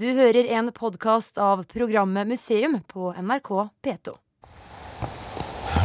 Du 0.00 0.06
hører 0.16 0.46
en 0.56 0.70
podkast 0.72 1.36
av 1.36 1.60
programmet 1.68 2.24
Museum 2.24 2.78
på 2.88 3.10
NRK 3.20 3.48
P2. 3.84 4.12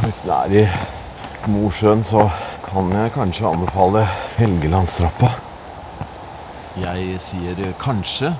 Hvis 0.06 0.20
det 0.24 0.36
er 0.36 0.54
i 0.56 1.50
Mosjøen, 1.52 2.00
så 2.00 2.22
kan 2.64 2.88
jeg 2.96 3.12
kanskje 3.12 3.50
anbefale 3.50 4.06
Helgelandstrappa. 4.38 5.28
Jeg 6.80 7.18
sier 7.26 7.60
kanskje, 7.82 8.30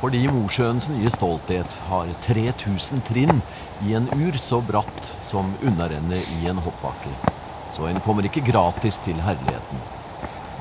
fordi 0.00 0.22
Mosjøens 0.32 0.88
nye 0.94 1.12
stolthet 1.12 1.76
har 1.90 2.08
3000 2.24 3.04
trinn 3.10 3.42
i 3.84 3.92
en 3.98 4.08
ur 4.22 4.38
så 4.40 4.62
bratt 4.64 5.10
som 5.28 5.52
unnarennet 5.60 6.30
i 6.38 6.48
en 6.48 6.62
hoppbakke. 6.64 7.12
Så 7.76 7.90
en 7.90 8.00
kommer 8.06 8.24
ikke 8.24 8.46
gratis 8.48 9.02
til 9.04 9.20
herligheten. 9.26 9.84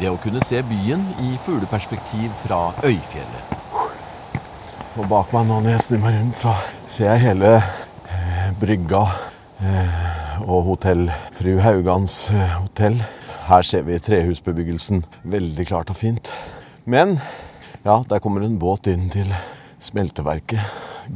Det 0.03 0.11
å 0.11 0.19
kunne 0.19 0.43
se 0.43 0.59
byen 0.67 1.07
i 1.29 1.37
fugleperspektiv 1.47 2.35
fra 2.43 2.65
Øyfjellet. 2.83 3.58
Og 4.99 5.05
bak 5.07 5.29
meg 5.31 5.45
nå 5.47 5.61
når 5.63 5.77
jeg 5.77 5.83
snur 5.85 6.01
meg 6.03 6.15
rundt, 6.17 6.39
så 6.41 6.51
ser 6.83 7.13
jeg 7.13 7.21
hele 7.29 7.53
eh, 7.55 8.47
brygga 8.59 8.99
eh, 9.63 9.99
og 10.43 10.65
hotell 10.65 11.05
Fru 11.37 11.53
Haugans 11.63 12.15
eh, 12.35 12.55
hotell. 12.57 12.97
Her 13.47 13.63
ser 13.63 13.85
vi 13.87 13.95
trehusbebyggelsen 14.03 15.05
veldig 15.23 15.65
klart 15.69 15.93
og 15.93 15.95
fint. 16.01 16.33
Men 16.83 17.15
ja, 17.85 17.95
der 18.11 18.19
kommer 18.19 18.43
en 18.43 18.59
båt 18.59 18.89
inn 18.91 19.07
til 19.13 19.31
smelteverket. 19.79 20.67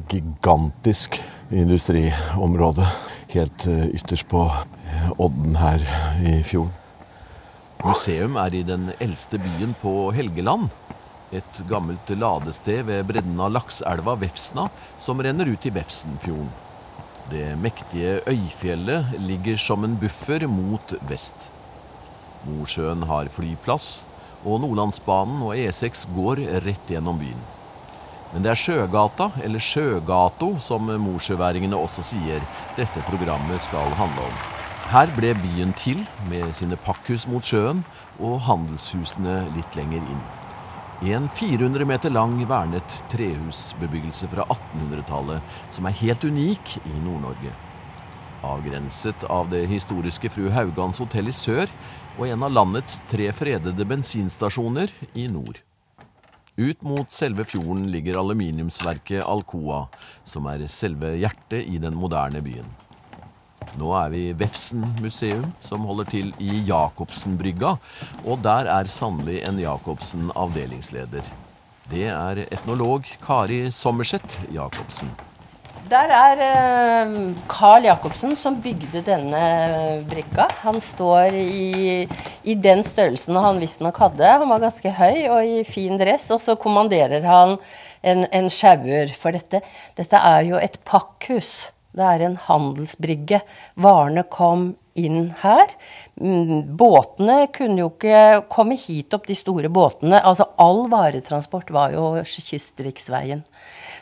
Gigantisk 0.08 1.20
industriområde. 1.52 2.88
Helt 3.36 3.68
ytterst 3.68 4.30
på 4.32 4.46
odden 5.18 5.60
her 5.60 5.84
i 6.24 6.38
fjorden. 6.48 6.72
Museum 7.84 8.40
er 8.40 8.55
i 8.55 8.63
den 8.63 8.94
eldste 9.04 9.41
byen 9.44 9.76
på 9.82 10.08
Helgeland. 10.16 10.72
Et 11.34 11.62
gammelt 11.70 12.12
ladested 12.14 12.84
ved 12.86 13.08
bredden 13.10 13.40
av 13.41 13.55
Lakselva 13.55 14.14
Vefsna, 14.22 14.68
som 15.02 15.22
renner 15.24 15.50
ut 15.50 15.66
i 15.66 15.74
Vefsnfjorden. 15.74 16.52
Det 17.32 17.55
mektige 17.57 18.20
Øyfjellet 18.30 19.16
ligger 19.20 19.57
som 19.57 19.84
en 19.84 19.96
buffer 19.98 20.46
mot 20.48 20.94
vest. 21.10 21.49
Mosjøen 22.46 23.05
har 23.07 23.32
flyplass, 23.32 24.04
og 24.44 24.60
Nordlandsbanen 24.62 25.41
og 25.48 25.55
E6 25.55 26.05
går 26.13 26.44
rett 26.66 26.91
gjennom 26.91 27.22
byen. 27.22 27.40
Men 28.34 28.44
det 28.44 28.52
er 28.52 28.60
Sjøgata, 28.60 29.29
eller 29.46 29.62
Sjøgato, 29.63 30.52
som 30.60 30.91
mosjøværingene 31.07 31.79
også 31.79 32.04
sier 32.13 32.44
dette 32.77 33.05
programmet 33.10 33.62
skal 33.63 33.94
handle 33.98 34.27
om. 34.27 34.40
Her 34.91 35.10
ble 35.16 35.32
byen 35.40 35.74
til, 35.79 36.04
med 36.29 36.52
sine 36.57 36.77
pakkhus 36.77 37.24
mot 37.29 37.46
sjøen 37.46 37.85
og 38.20 38.41
handelshusene 38.50 39.46
litt 39.55 39.77
lenger 39.79 40.04
inn. 40.04 40.24
En 41.02 41.30
400 41.30 41.86
meter 41.86 42.10
lang 42.10 42.38
vernet 42.48 43.04
trehusbebyggelse 43.12 44.27
fra 44.32 44.46
1800-tallet 44.46 45.41
som 45.74 45.90
er 45.90 45.98
helt 46.00 46.24
unik 46.24 46.77
i 46.85 46.94
Nord-Norge. 47.04 47.52
Avgrenset 48.44 49.24
av 49.32 49.50
det 49.52 49.66
historiske 49.72 50.30
Fru 50.32 50.50
Haugans 50.54 51.00
hotell 51.00 51.32
i 51.32 51.35
sør 51.35 51.68
og 52.20 52.27
en 52.27 52.46
av 52.46 52.54
landets 52.54 53.02
tre 53.10 53.32
fredede 53.35 53.88
bensinstasjoner 53.88 54.94
i 55.13 55.27
nord. 55.32 55.60
Ut 56.55 56.84
mot 56.85 57.12
selve 57.12 57.48
fjorden 57.50 57.88
ligger 57.90 58.20
aluminiumsverket 58.22 59.26
Alcoa, 59.26 59.88
som 60.24 60.46
er 60.52 60.68
selve 60.70 61.16
hjertet 61.18 61.66
i 61.66 61.80
den 61.82 61.98
moderne 61.98 62.44
byen. 62.46 62.68
Nå 63.80 63.92
er 63.98 64.14
vi 64.14 64.22
i 64.30 64.36
Vefsn 64.38 64.86
museum, 65.02 65.50
som 65.64 65.86
holder 65.90 66.09
til 66.12 66.31
i 66.44 66.64
Jacobsenbrygga. 66.68 67.75
Og 68.25 68.42
der 68.46 68.69
er 68.72 68.92
sannelig 68.92 69.42
en 69.47 69.59
Jacobsen 69.62 70.31
avdelingsleder. 70.36 71.28
Det 71.91 72.08
er 72.08 72.46
etnolog 72.47 73.08
Kari 73.24 73.68
Sommerseth 73.72 74.40
Jacobsen. 74.53 75.12
Der 75.91 76.12
er 76.16 76.40
eh, 76.41 77.09
Carl 77.52 77.84
Jacobsen 77.84 78.38
som 78.40 78.56
bygde 78.64 79.02
denne 79.03 79.41
brygga. 80.09 80.47
Han 80.63 80.79
står 80.81 81.35
i, 81.35 82.07
i 82.44 82.56
den 82.56 82.85
størrelsen 82.88 83.35
han 83.35 83.59
visstnok 83.62 84.00
hadde. 84.00 84.31
Han 84.40 84.47
var 84.50 84.63
ganske 84.63 84.94
høy 84.96 85.28
og 85.28 85.44
i 85.44 85.59
fin 85.68 86.00
dress. 86.00 86.29
Og 86.31 86.40
så 86.41 86.56
kommanderer 86.56 87.28
han 87.28 87.57
en, 88.02 88.23
en 88.31 88.50
sjauer. 88.50 89.12
For 89.19 89.35
dette, 89.35 89.59
dette 90.00 90.23
er 90.31 90.47
jo 90.53 90.62
et 90.62 90.79
pakkhus. 90.88 91.72
Det 91.93 92.05
er 92.05 92.25
en 92.25 92.39
handelsbrygge. 92.47 93.43
Varene 93.81 94.23
kom 94.29 94.71
inn 94.97 95.31
her. 95.41 95.69
Mm, 96.21 96.75
båtene 96.77 97.47
kunne 97.53 97.83
jo 97.83 97.91
ikke 97.91 98.43
komme 98.51 98.77
hit 98.77 99.13
opp, 99.13 99.27
de 99.29 99.37
store 99.37 99.69
båtene. 99.73 100.21
Altså 100.21 100.47
all 100.61 100.85
varetransport 100.91 101.73
var 101.73 101.93
jo 101.93 102.11
kystriksveien. 102.25 103.43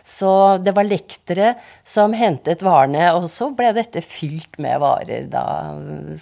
Så 0.03 0.57
det 0.57 0.74
var 0.74 0.88
lektere 0.88 1.53
som 1.85 2.16
hentet 2.18 2.63
varene, 2.66 3.12
og 3.13 3.28
så 3.29 3.52
ble 3.53 3.69
dette 3.78 4.02
fylt 4.02 4.58
med 4.62 4.79
varer 4.81 5.28
da 5.29 5.44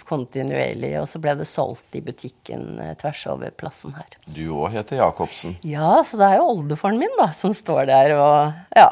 kontinuerlig. 0.08 0.92
Og 1.00 1.08
så 1.08 1.22
ble 1.22 1.38
det 1.38 1.48
solgt 1.48 1.96
i 1.96 2.02
butikken 2.04 2.76
eh, 2.82 2.92
tvers 3.00 3.24
over 3.32 3.54
plassen 3.56 3.96
her. 3.96 4.18
Du 4.26 4.44
òg 4.52 4.74
heter 4.76 5.00
Jacobsen. 5.00 5.56
Ja, 5.64 6.02
så 6.04 6.20
det 6.20 6.28
er 6.28 6.42
jo 6.42 6.50
oldefaren 6.58 7.00
min 7.00 7.16
da 7.20 7.30
som 7.36 7.56
står 7.56 7.88
der 7.90 8.18
og 8.18 8.76
ja 8.76 8.90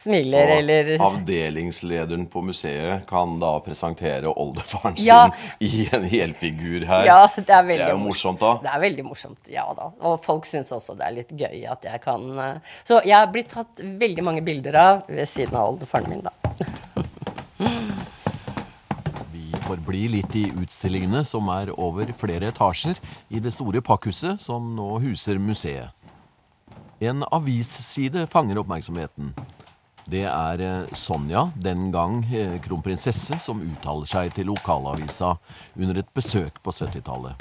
smiler 0.00 0.46
Så 0.48 0.54
eller 0.58 0.90
avdelingslederen 1.04 2.24
på 2.32 2.40
museet 2.46 3.02
kan 3.10 3.34
da 3.42 3.50
presentere 3.64 4.30
oldefaren 4.32 4.96
Ja. 5.04 5.18
sin 5.60 5.68
i 5.68 5.88
en 5.92 6.04
helfigur 6.08 6.86
her. 6.88 7.04
Ja, 7.06 7.18
det 7.36 7.48
er 7.50 7.62
veldig 7.68 7.78
Det 7.84 7.88
er 7.90 7.94
jo 7.96 8.02
morsomt, 8.06 8.40
da. 8.40 8.54
Det 8.64 8.72
er 8.72 8.80
veldig 8.86 9.04
morsomt, 9.04 9.50
ja 9.52 9.66
da. 9.76 9.90
Og 10.00 10.18
folk 10.24 10.48
syns 10.48 10.72
også 10.72 10.96
det 10.98 11.06
er 11.06 11.16
litt 11.20 11.34
gøy 11.36 11.66
at 11.70 11.84
jeg 11.84 12.00
kan 12.04 12.26
eh, 12.38 12.74
Så 12.84 13.02
jeg 13.04 13.16
har 13.18 13.28
blitt 13.32 13.52
tatt 13.52 13.80
veldig 13.84 14.24
mange 14.24 14.42
bilder 14.46 14.74
av 14.80 15.02
ved 15.08 15.28
siden 15.28 15.54
av 15.60 15.74
oldefaren 15.74 16.08
min, 16.10 16.24
da. 16.24 16.32
Vi 19.32 19.52
får 19.66 19.76
bli 19.86 20.08
litt 20.16 20.34
i 20.36 20.46
utstillingene, 20.62 21.22
som 21.24 21.48
er 21.52 21.70
over 21.78 22.10
flere 22.16 22.48
etasjer 22.50 22.98
i 23.30 23.40
det 23.42 23.52
store 23.54 23.82
pakkhuset 23.84 24.40
som 24.42 24.72
nå 24.76 24.96
huser 25.04 25.38
museet. 25.38 25.90
En 27.00 27.22
avisside 27.32 28.26
fanger 28.28 28.58
oppmerksomheten. 28.60 29.30
Det 30.10 30.24
er 30.26 30.60
eh, 30.64 30.94
Sonja, 30.96 31.44
den 31.54 31.90
gang 31.94 32.24
eh, 32.34 32.56
kronprinsesse, 32.64 33.36
som 33.38 33.60
uttaler 33.62 34.08
seg 34.10 34.32
til 34.34 34.48
lokalavisa 34.50 35.36
under 35.78 36.00
et 36.02 36.08
besøk 36.16 36.58
på 36.64 36.74
70-tallet. 36.74 37.38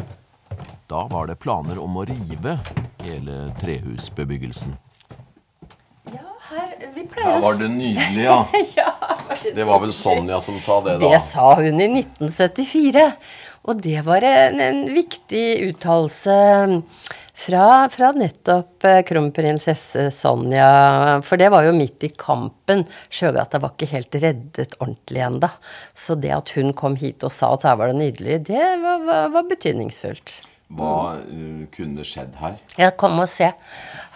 Da 0.89 1.01
var 1.09 1.29
det 1.31 1.39
planer 1.41 1.79
om 1.81 1.97
å 1.97 2.05
rive 2.05 2.59
hele 3.01 3.39
trehusbebyggelsen. 3.61 4.75
Ja, 6.13 6.29
her 6.51 6.75
Vi 6.93 7.07
Ja, 7.07 7.09
pleier 7.15 7.41
var 7.41 7.57
det 7.57 7.71
nydelig, 7.73 8.23
ja. 8.29 8.37
ja, 8.77 8.93
var 9.01 9.43
det 9.43 9.55
Det 9.57 9.65
var 9.71 9.81
vel 9.87 9.93
Sonja 9.93 10.41
som 10.41 10.61
sa 10.61 10.77
det, 10.85 10.99
da. 11.01 11.09
Det 11.09 11.21
sa 11.25 11.55
hun 11.57 11.81
i 11.81 11.89
1974. 12.03 13.07
Og 13.69 13.81
det 13.81 14.01
var 14.05 14.25
en, 14.25 14.61
en 14.61 14.83
viktig 14.93 15.45
uttalelse 15.71 16.37
fra, 17.39 17.87
fra 17.91 18.11
nettopp 18.15 18.83
eh, 18.87 19.01
kronprinsesse 19.07 20.09
Sonja. 20.15 21.21
For 21.25 21.39
det 21.39 21.49
var 21.53 21.67
jo 21.67 21.75
midt 21.77 22.03
i 22.07 22.11
kampen. 22.11 22.83
Sjøgata 23.09 23.61
var 23.63 23.75
ikke 23.75 23.93
helt 23.93 24.19
reddet 24.19 24.75
ordentlig 24.79 25.23
ennå. 25.29 25.49
Så 25.93 26.19
det 26.19 26.35
at 26.35 26.53
hun 26.57 26.73
kom 26.77 26.99
hit 26.99 27.23
og 27.25 27.33
sa 27.33 27.53
at 27.55 27.67
her 27.69 27.79
var 27.79 27.93
det 27.93 27.99
nydelig, 28.01 28.43
det 28.51 28.69
var, 28.83 29.03
var, 29.07 29.33
var 29.37 29.49
betydningsfullt. 29.49 30.39
Hva 30.69 31.17
uh, 31.17 31.63
kunne 31.73 32.03
skjedd 32.05 32.35
her? 32.37 32.59
Ja, 32.77 32.91
kom 32.93 33.17
og 33.17 33.29
se. 33.31 33.47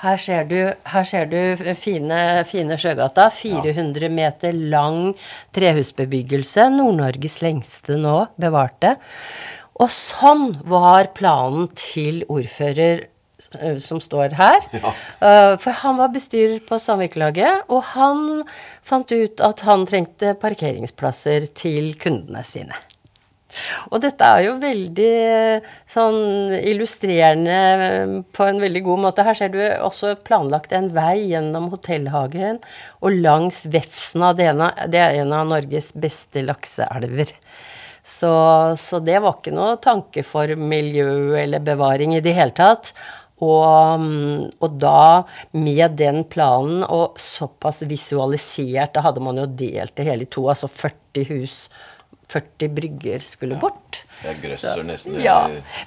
Her 0.04 0.20
ser 0.22 0.44
du, 0.46 0.58
her 0.92 1.08
ser 1.10 1.26
du 1.32 1.64
fine, 1.80 2.20
fine 2.46 2.78
Sjøgata. 2.78 3.32
400 3.34 4.12
meter 4.14 4.54
lang 4.54 5.16
trehusbebyggelse. 5.58 6.68
Nord-Norges 6.76 7.40
lengste 7.42 7.98
nå, 7.98 8.20
bevarte. 8.38 9.00
Og 9.82 9.90
sånn 9.90 10.52
var 10.70 11.10
planen 11.18 11.72
til 11.74 12.22
ordfører 12.30 13.08
som 13.80 14.00
står 14.04 14.38
her. 14.40 14.64
Eh, 14.74 15.56
For 15.62 15.72
han 15.84 16.00
var 16.00 16.14
bestyrer 16.14 16.60
på 16.68 16.80
samvirkelaget, 16.82 17.68
og 17.70 17.84
han 17.94 18.44
fant 18.86 19.12
ut 19.12 19.44
at 19.44 19.66
han 19.68 19.86
trengte 19.90 20.34
parkeringsplasser 20.42 21.48
til 21.58 21.94
kundene 22.00 22.44
sine. 22.48 22.76
Og 23.92 24.02
dette 24.04 24.26
er 24.26 24.46
jo 24.48 24.56
veldig 24.62 25.12
eh, 25.30 25.74
sånn 25.90 26.54
illustrerende 26.58 27.60
eh, 27.88 28.16
på 28.34 28.48
en 28.48 28.62
veldig 28.64 28.84
god 28.88 29.04
måte. 29.08 29.26
Her 29.28 29.38
ser 29.38 29.54
du 29.54 29.60
også 29.62 30.16
planlagt 30.26 30.74
en 30.76 30.90
vei 30.96 31.30
gjennom 31.34 31.70
hotellhagen 31.74 32.62
og 33.04 33.22
langs 33.22 33.64
Vefsna. 33.74 34.34
Det 34.34 34.50
er 34.50 35.22
en 35.22 35.36
av 35.36 35.48
Norges 35.52 35.92
beste 35.94 36.46
lakseelver. 36.48 37.36
Så, 38.04 38.30
så 38.76 39.00
det 39.00 39.22
var 39.24 39.38
ikke 39.38 39.54
noe 39.56 39.78
tanke 39.80 40.26
for 40.28 40.50
miljø 40.60 41.38
eller 41.40 41.64
bevaring 41.64 42.18
i 42.18 42.24
det 42.24 42.34
hele 42.36 42.56
tatt. 42.58 42.92
Og, 43.42 44.04
og 44.62 44.76
da, 44.80 45.24
med 45.58 45.98
den 46.00 46.22
planen, 46.30 46.84
og 46.86 47.18
såpass 47.20 47.82
visualisert, 47.90 48.94
da 48.94 49.04
hadde 49.08 49.24
man 49.26 49.42
jo 49.42 49.48
delt 49.50 49.96
det 49.98 50.06
hele 50.08 50.28
i 50.28 50.32
to, 50.32 50.46
altså 50.54 50.70
40 50.70 51.26
hus 51.32 51.58
40 52.34 52.70
brygger 52.74 53.24
skulle 53.24 53.58
bort. 53.62 54.04
Jeg 54.24 54.40
grøsser 54.44 54.84
nesten 54.88 55.18
Jeg 55.18 55.26
Ja. 55.26 55.40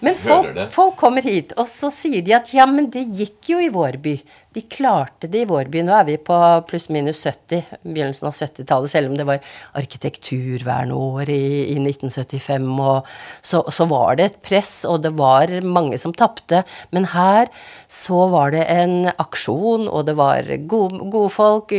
Men 0.05 0.19
folk, 0.21 0.59
folk 0.75 0.97
kommer 1.01 1.25
hit, 1.25 1.55
og 1.57 1.69
så 1.71 1.91
sier 1.95 2.25
de 2.25 2.35
at 2.37 2.53
ja, 2.55 2.67
men 2.69 2.91
det 2.93 3.07
gikk 3.17 3.53
jo 3.55 3.63
i 3.63 3.73
vår 3.73 4.01
by. 4.03 4.19
de 4.57 4.63
klarte 4.73 5.29
det 5.29 5.43
i 5.45 5.49
vår 5.49 5.69
by. 5.69 5.83
Nå 5.85 5.93
er 5.93 6.05
vi 6.09 6.15
på 6.17 6.37
pluss-minus 6.69 7.21
70, 7.27 7.67
begynnelsen 7.85 8.29
av 8.29 8.33
70-tallet, 8.39 8.89
selv 8.89 9.11
om 9.11 9.19
det 9.19 9.27
var 9.29 9.43
arkitekturvernår 9.77 11.29
i, 11.29 11.75
i 11.75 11.77
1975. 11.83 12.71
Og 12.81 13.11
så, 13.45 13.61
så, 13.69 13.87
var 13.91 14.17
det 14.17 14.31
et 14.31 14.39
press, 14.41 14.79
og 14.89 15.03
det 15.05 15.13
var 15.19 15.53
mange 15.61 15.99
som 16.01 16.15
tapte. 16.17 16.63
Men 16.97 17.11
her 17.13 17.51
så 17.93 18.23
var 18.33 18.55
det 18.57 18.65
en 18.73 19.11
aksjon, 19.13 19.91
og 19.93 20.09
det 20.09 20.17
var 20.17 20.49
gode, 20.71 21.05
gode 21.13 21.33
folk, 21.35 21.77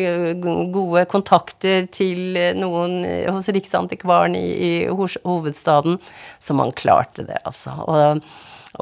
gode 0.78 1.06
kontakter 1.10 1.90
til 1.90 2.38
noen 2.62 3.00
hos 3.34 3.50
Riksantikvaren 3.58 4.38
i, 4.38 4.46
i 4.54 4.72
hovedstaden, 4.92 5.98
så 6.48 6.56
man 6.58 6.72
klarte 6.76 7.26
det, 7.28 7.42
altså. 7.48 7.76
Og 7.86 8.24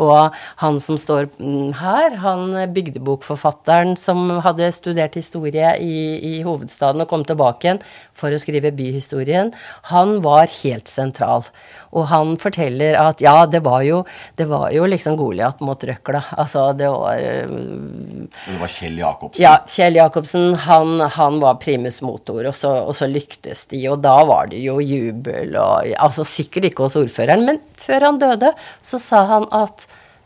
og 0.01 0.36
han 0.62 0.80
som 0.83 0.97
står 1.00 1.30
mm, 1.39 1.75
her, 1.80 2.18
han 2.24 2.56
bygdebokforfatteren 2.75 3.95
som 4.00 4.27
hadde 4.45 4.71
studert 4.75 5.15
historie 5.18 5.75
i, 5.81 5.97
i, 6.19 6.33
hovedstaden 6.45 7.03
og 7.03 7.09
kom 7.12 7.25
tilbake 7.27 7.68
igjen 7.68 7.81
for 8.15 8.33
å 8.33 8.39
skrive 8.42 8.74
byhistorien, 8.75 9.53
han 9.92 10.19
var 10.25 10.51
helt 10.62 10.92
sentral. 10.92 11.47
Og 11.95 12.09
han 12.12 12.36
forteller 12.42 12.97
at 13.00 13.21
ja, 13.24 13.45
det 13.47 13.62
var 13.65 13.83
jo, 13.88 14.01
det 14.36 14.47
var 14.50 14.68
jo 14.75 14.88
liksom 14.89 15.15
Goliat 15.19 15.62
mot 15.63 15.80
røkla. 15.80 16.21
Altså, 16.36 16.68
det 16.75 16.89
var 16.92 17.19
Det 17.19 18.57
var 18.59 18.71
Kjell 18.71 19.00
Jacobsen? 19.00 19.42
Ja, 19.42 19.53
Kjell 19.69 20.00
Jacobsen. 20.00 20.56
Han, 20.65 21.00
han 21.15 21.39
var 21.44 21.59
primus 21.62 22.01
motor, 22.03 22.42
og 22.50 22.56
så, 22.56 22.74
og 22.83 22.95
så, 23.00 23.07
lyktes 23.07 23.65
de. 23.71 23.80
Og 23.94 24.01
da 24.03 24.18
var 24.27 24.51
det 24.51 24.59
jo 24.63 24.80
jubel 24.83 25.56
og 25.56 25.94
Altså 26.06 26.25
sikkert 26.27 26.69
ikke 26.69 26.88
hos 26.88 26.97
ordføreren, 27.00 27.45
men 27.47 27.62
før 27.80 28.09
han 28.09 28.19
døde, 28.19 28.51
så 28.83 29.00
sa 29.01 29.24
han 29.30 29.47
at 29.56 29.84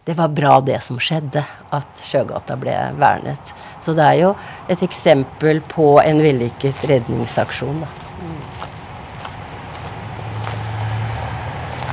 det 0.09 0.15
var 0.17 0.31
bra 0.33 0.55
det 0.65 0.79
som 0.81 0.97
skjedde, 0.97 1.43
at 1.69 2.01
Sjøgata 2.01 2.55
ble 2.57 2.73
vernet. 2.97 3.51
Så 3.77 3.93
det 3.93 4.07
er 4.07 4.17
jo 4.23 4.31
et 4.65 4.81
eksempel 4.81 5.61
på 5.69 5.99
en 6.01 6.21
vellykket 6.23 6.81
redningsaksjon, 6.89 7.83
da. 7.83 7.89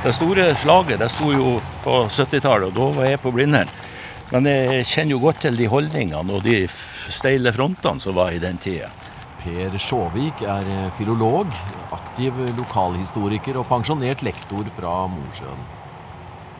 Det 0.01 0.15
store 0.15 0.47
slaget 0.57 1.01
det 1.03 1.11
sto 1.13 1.29
jo 1.29 1.57
på 1.83 1.95
70-tallet, 2.09 2.71
og 2.71 2.73
da 2.73 2.89
var 2.97 3.09
jeg 3.11 3.21
på 3.21 3.33
Blindern. 3.35 3.69
Men 4.31 4.49
jeg 4.49 4.85
kjenner 4.89 5.13
jo 5.13 5.23
godt 5.23 5.43
til 5.45 5.57
de 5.59 5.69
holdningene 5.69 6.33
og 6.33 6.45
de 6.45 6.61
steile 6.67 7.53
frontene 7.53 8.01
som 8.01 8.17
var 8.17 8.33
i 8.33 8.41
den 8.41 8.57
tida. 8.57 8.89
Per 9.43 9.77
Sjåvik 9.77 10.41
er 10.41 10.65
filolog, 10.97 11.51
aktiv 11.93 12.33
lokalhistoriker 12.57 13.61
og 13.61 13.69
pensjonert 13.69 14.25
lektor 14.25 14.65
fra 14.79 15.03
Mosjøen. 15.11 15.67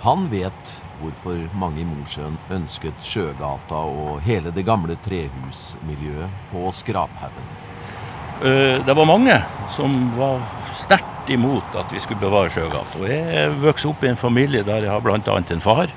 Han 0.05 0.29
vet 0.29 0.77
hvorfor 1.01 1.39
mange 1.59 1.83
i 1.83 1.87
Mosjøen 1.87 2.37
ønsket 2.53 3.05
Sjøgata 3.05 3.79
og 3.79 4.21
hele 4.25 4.53
det 4.55 4.65
gamle 4.67 4.97
trehusmiljøet 5.05 6.41
på 6.51 6.65
Skraphaugen. 6.75 7.53
Eh, 8.43 8.77
det 8.85 8.95
var 8.97 9.09
mange 9.09 9.37
som 9.73 9.93
var 10.17 10.41
sterkt 10.77 11.29
imot 11.33 11.75
at 11.77 11.93
vi 11.93 12.01
skulle 12.03 12.21
bevare 12.21 12.51
Sjøgata. 12.53 13.01
Og 13.01 13.07
jeg 13.09 13.55
vokste 13.61 13.91
opp 13.91 14.03
i 14.03 14.11
en 14.11 14.19
familie 14.19 14.65
der 14.67 14.85
jeg 14.85 14.93
har 14.93 15.05
bl.a. 15.05 15.37
en 15.37 15.63
far 15.63 15.93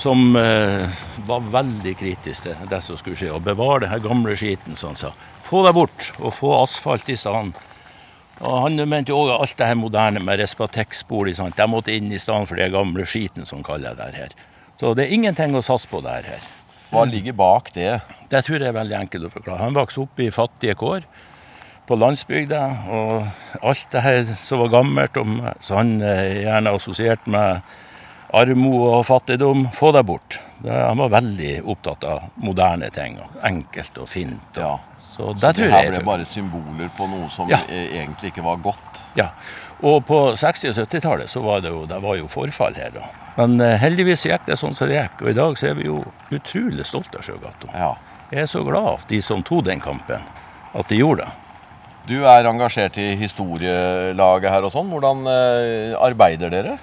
som 0.00 0.36
eh, 0.36 0.88
var 1.26 1.40
veldig 1.52 1.94
kritisk 1.98 2.46
til 2.46 2.68
det 2.70 2.80
som 2.84 2.98
skulle 2.98 3.18
skje. 3.18 3.32
Å 3.34 3.42
bevare 3.42 3.88
den 3.88 4.04
gamle 4.04 4.36
skiten, 4.38 4.78
som 4.78 4.94
han 4.94 5.00
sa. 5.00 5.10
Få 5.44 5.64
deg 5.66 5.74
bort, 5.76 6.12
og 6.20 6.34
få 6.36 6.54
asfalt 6.60 7.10
i 7.10 7.18
stedet. 7.18 7.58
Og 8.40 8.62
Han 8.64 8.80
mente 8.88 9.12
òg 9.12 9.34
alt 9.34 9.56
det 9.58 9.68
her 9.68 9.76
moderne 9.76 10.22
med 10.24 10.40
Respatex-bolig, 10.40 11.36
de 11.36 11.66
måtte 11.68 11.92
inn 11.92 12.08
i 12.12 12.18
stedet 12.18 12.48
for 12.48 12.56
den 12.56 12.72
gamle 12.72 13.04
skiten, 13.04 13.44
som 13.46 13.62
kaller 13.62 13.98
det 13.98 14.14
her. 14.16 14.32
Så 14.80 14.94
det 14.96 15.06
er 15.06 15.14
ingenting 15.14 15.52
å 15.56 15.62
satse 15.64 15.88
på 15.90 16.00
det 16.00 16.22
her. 16.24 16.46
Hva 16.90 17.04
ligger 17.06 17.36
bak 17.36 17.68
det? 17.76 18.00
Det 18.32 18.40
tror 18.46 18.58
jeg 18.58 18.70
er 18.70 18.78
veldig 18.78 18.96
enkelt 18.96 19.28
å 19.28 19.34
forklare. 19.34 19.62
Han 19.62 19.76
vokste 19.76 20.06
opp 20.06 20.22
i 20.22 20.30
fattige 20.34 20.74
kår 20.78 21.04
på 21.86 21.98
landsbygda. 22.00 22.62
Og 22.90 23.62
alt 23.66 23.86
det 23.92 24.02
her 24.06 24.32
som 24.40 24.64
var 24.64 24.72
gammelt, 24.78 25.20
så 25.60 25.78
han 25.82 25.98
eh, 26.00 26.40
gjerne 26.46 26.74
assosiert 26.74 27.28
med 27.30 27.60
armod 28.34 28.86
og 28.88 29.04
fattigdom, 29.06 29.68
få 29.74 29.92
det 29.94 30.04
bort. 30.08 30.38
Det, 30.62 30.72
han 30.72 30.98
var 30.98 31.12
veldig 31.14 31.54
opptatt 31.70 32.06
av 32.06 32.28
moderne 32.40 32.90
ting. 32.94 33.18
Enkelt 33.46 34.00
og 34.00 34.10
fint. 34.10 34.56
Og, 34.56 34.64
ja. 34.64 34.89
Så, 35.20 35.32
det, 35.36 35.40
så 35.42 35.52
det 35.60 35.70
her 35.72 35.90
ble 35.92 36.04
bare 36.06 36.26
symboler 36.28 36.92
på 36.96 37.08
noe 37.10 37.28
som 37.32 37.50
ja. 37.52 37.60
E- 37.68 37.88
egentlig 38.00 38.32
ikke 38.32 38.44
var 38.46 38.60
godt? 38.64 39.02
Ja. 39.18 39.30
Og 39.84 40.02
på 40.08 40.20
60- 40.36 40.72
og 40.72 40.78
70-tallet 40.78 41.32
så 41.32 41.42
var 41.44 41.60
det 41.64 41.72
jo, 41.72 41.84
det 41.88 41.98
var 42.00 42.16
jo 42.16 42.28
forfall 42.30 42.76
her. 42.76 42.92
da. 42.94 43.08
Men 43.36 43.60
uh, 43.60 43.74
heldigvis 43.80 44.26
gikk 44.28 44.48
det 44.48 44.58
sånn 44.60 44.76
som 44.76 44.88
det 44.90 44.98
gikk. 44.98 45.22
Og 45.24 45.32
i 45.32 45.36
dag 45.36 45.58
så 45.60 45.70
er 45.70 45.76
vi 45.78 45.86
jo 45.88 46.00
utrolig 46.32 46.86
stolte 46.88 47.20
av 47.20 47.26
Sjøgata. 47.26 47.70
Ja. 47.72 47.92
Jeg 48.30 48.44
er 48.44 48.50
så 48.50 48.64
glad 48.64 48.88
at 48.96 49.06
de 49.10 49.20
som 49.24 49.44
tok 49.46 49.64
den 49.66 49.80
kampen, 49.82 50.24
at 50.72 50.90
de 50.90 51.00
gjorde 51.00 51.26
det. 51.26 51.36
Du 52.08 52.16
er 52.24 52.48
engasjert 52.48 52.96
i 52.98 53.12
historielaget 53.20 54.50
her 54.50 54.66
og 54.66 54.72
sånn. 54.74 54.88
Hvordan 54.90 55.26
eh, 55.30 55.96
arbeider 56.00 56.52
dere? 56.52 56.78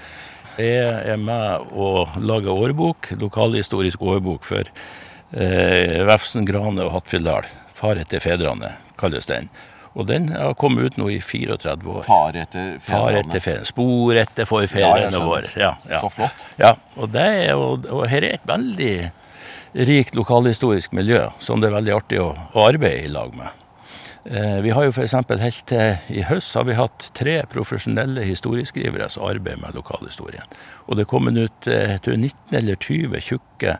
Jeg 0.57 1.13
er 1.13 1.19
med 1.21 1.71
og 1.77 2.15
lager 2.17 2.53
årbok, 2.53 3.11
lokalhistorisk 3.21 4.01
årbok 4.01 4.45
for 4.47 4.67
eh, 4.67 6.03
Vefsn, 6.07 6.45
Grane 6.47 6.85
og 6.85 6.95
Hattfjelldal. 6.95 7.49
Far 7.77 7.99
etter 8.01 8.21
fedrene, 8.23 8.73
kalles 8.97 9.29
den. 9.29 9.51
Og 9.97 10.05
den 10.09 10.29
har 10.33 10.53
kommet 10.57 10.85
ut 10.85 10.97
nå 10.97 11.11
i 11.13 11.19
34 11.21 11.89
år. 11.89 12.01
Far 12.05 12.37
etter 12.37 12.75
fedrene? 12.81 13.65
Spor 13.65 14.17
etter 14.17 14.49
forfedrene 14.49 15.13
ja, 15.13 15.21
våre. 15.21 15.53
Ja, 15.57 15.71
ja. 15.89 16.01
Så 16.01 16.11
flott. 16.13 16.45
Ja, 16.61 16.75
og, 16.95 17.09
det 17.13 17.27
er, 17.45 17.53
og, 17.57 17.87
og 17.89 18.05
her 18.09 18.25
er 18.25 18.37
et 18.37 18.49
veldig 18.49 18.91
rikt 19.87 20.17
lokalhistorisk 20.17 20.93
miljø 20.97 21.23
som 21.43 21.61
det 21.61 21.69
er 21.69 21.77
veldig 21.79 21.95
artig 21.97 22.21
å, 22.21 22.31
å 22.33 22.67
arbeide 22.67 23.05
i 23.05 23.13
lag 23.13 23.33
med. 23.37 23.63
Eh, 24.29 24.57
vi 24.65 24.73
har 24.75 24.87
jo 24.87 24.91
f.eks. 24.91 25.13
helt 25.39 25.65
til 25.69 26.17
i 26.17 26.23
høst 26.27 26.57
har 26.57 26.65
vi 26.67 26.75
hatt 26.75 27.09
tre 27.15 27.37
profesjonelle 27.51 28.25
historieskrivere 28.27 29.07
som 29.13 29.27
arbeider 29.27 29.61
med 29.61 29.77
lokalhistorien. 29.77 30.57
Og 30.87 30.97
det 30.97 31.05
er 31.05 31.11
kommet 31.13 31.39
ut 31.39 31.69
eh, 31.71 31.93
jeg 31.93 32.03
tror 32.03 32.17
19 32.19 32.57
eller 32.59 32.81
20 32.81 33.23
tjukke 33.29 33.77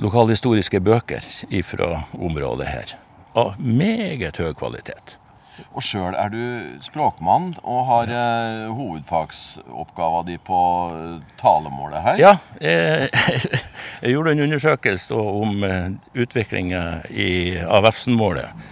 lokalhistoriske 0.00 0.80
bøker 0.80 1.26
fra 1.66 2.04
området 2.14 2.70
her. 2.70 2.96
Av 3.34 3.54
meget 3.58 4.38
høy 4.38 4.52
kvalitet. 4.54 5.18
Og 5.74 5.82
sjøl 5.86 6.16
er 6.18 6.30
du 6.32 6.40
språkmann 6.82 7.52
og 7.62 7.84
har 7.86 8.10
eh, 8.10 8.70
hovedfagsoppgava 8.74 10.24
di 10.26 10.34
på 10.42 10.60
eh, 10.90 11.34
talemålet 11.38 12.02
her? 12.02 12.18
Ja, 12.18 12.32
jeg, 12.58 13.10
jeg 14.02 14.14
gjorde 14.16 14.34
en 14.34 14.44
undersøkelse 14.48 15.14
om 15.14 15.62
utviklinga 16.14 16.84
av 17.70 17.86
Vefsn-målet. 17.86 18.66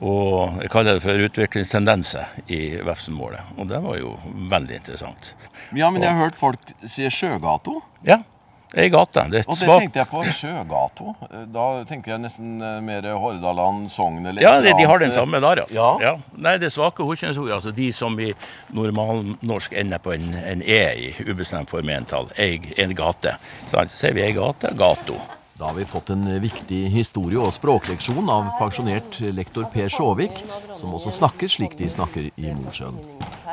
Og 0.00 0.62
jeg 0.62 0.70
kaller 0.72 0.96
det 0.96 1.04
for 1.04 1.26
utviklingstendenser 1.26 2.44
i 2.48 2.60
Vefsn-målet. 2.86 3.54
Og 3.58 3.68
det 3.68 3.82
var 3.84 3.98
jo 4.00 4.14
veldig 4.50 4.78
interessant. 4.78 5.34
Ja, 5.76 5.90
men 5.90 6.06
jeg 6.06 6.14
har 6.14 6.30
hørt 6.30 6.38
folk 6.38 6.72
si 6.88 7.10
Sjøgato. 7.12 7.82
Ja, 8.06 8.22
ei 8.76 8.90
gate. 8.92 9.24
Det 9.32 9.42
og 9.46 9.56
det 9.56 9.64
svak... 9.64 9.80
tenkte 9.84 10.02
jeg 10.02 10.08
på. 10.10 10.22
Sjøgato. 10.40 11.14
Da 11.50 11.66
tenker 11.88 12.14
jeg 12.14 12.22
nesten 12.22 12.60
eh, 12.62 12.76
mer 12.84 13.08
Hordaland, 13.18 13.88
Sogn 13.90 14.22
eller 14.22 14.42
Ja, 14.42 14.54
de, 14.62 14.74
de 14.78 14.86
har 14.86 15.02
den 15.02 15.14
samme 15.14 15.40
der, 15.42 15.64
altså. 15.64 15.74
Ja. 15.74 15.90
ja. 16.04 16.14
Nei, 16.38 16.56
det 16.62 16.70
svake 16.74 17.06
hodkjønnsordet, 17.06 17.56
altså 17.58 17.74
de 17.74 17.90
som 17.94 18.18
i 18.22 18.30
normalnorsk 18.76 19.74
ender 19.80 20.02
på 20.02 20.14
en, 20.14 20.30
en 20.44 20.62
E 20.62 20.80
i 20.94 21.10
ubestemt 21.26 21.72
form 21.72 21.90
entall, 21.90 22.30
en 22.38 22.96
gate. 22.96 23.36
Så 23.72 23.86
sier 23.90 24.16
vi 24.16 24.26
ei 24.28 24.32
gate, 24.36 24.74
gato. 24.78 25.18
Da 25.60 25.66
har 25.66 25.74
vi 25.74 25.84
fått 25.84 26.10
en 26.10 26.40
viktig 26.40 26.86
historie- 26.88 27.40
og 27.44 27.52
språkleksjon 27.52 28.30
av 28.32 28.46
pensjonert 28.56 29.18
lektor 29.36 29.66
Per 29.68 29.90
Sjåvik, 29.92 30.40
som 30.80 30.94
også 30.96 31.12
snakker 31.12 31.52
slik 31.52 31.76
de 31.76 31.90
snakker 31.92 32.30
i 32.32 32.54
Mosjøen. 32.56 32.96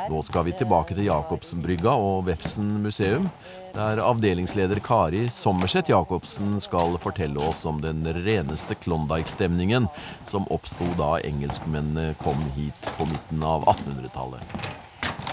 Nå 0.08 0.22
skal 0.24 0.46
vi 0.46 0.54
tilbake 0.56 0.96
til 0.96 1.04
Jacobsenbrygga 1.04 1.92
og 1.92 2.24
Vefsn 2.30 2.70
museum, 2.80 3.28
der 3.76 4.00
avdelingsleder 4.00 4.80
Kari 4.80 5.26
Sommerseth 5.28 5.92
Jacobsen 5.92 6.56
skal 6.64 6.96
fortelle 7.04 7.44
oss 7.44 7.66
om 7.68 7.84
den 7.84 8.00
reneste 8.24 8.80
Klondyke-stemningen 8.80 9.92
som 10.24 10.48
oppsto 10.48 10.88
da 10.96 11.18
engelskmennene 11.28 12.16
kom 12.24 12.40
hit 12.56 12.92
på 12.96 13.12
midten 13.12 13.44
av 13.44 13.68
1800-tallet. 13.68 14.87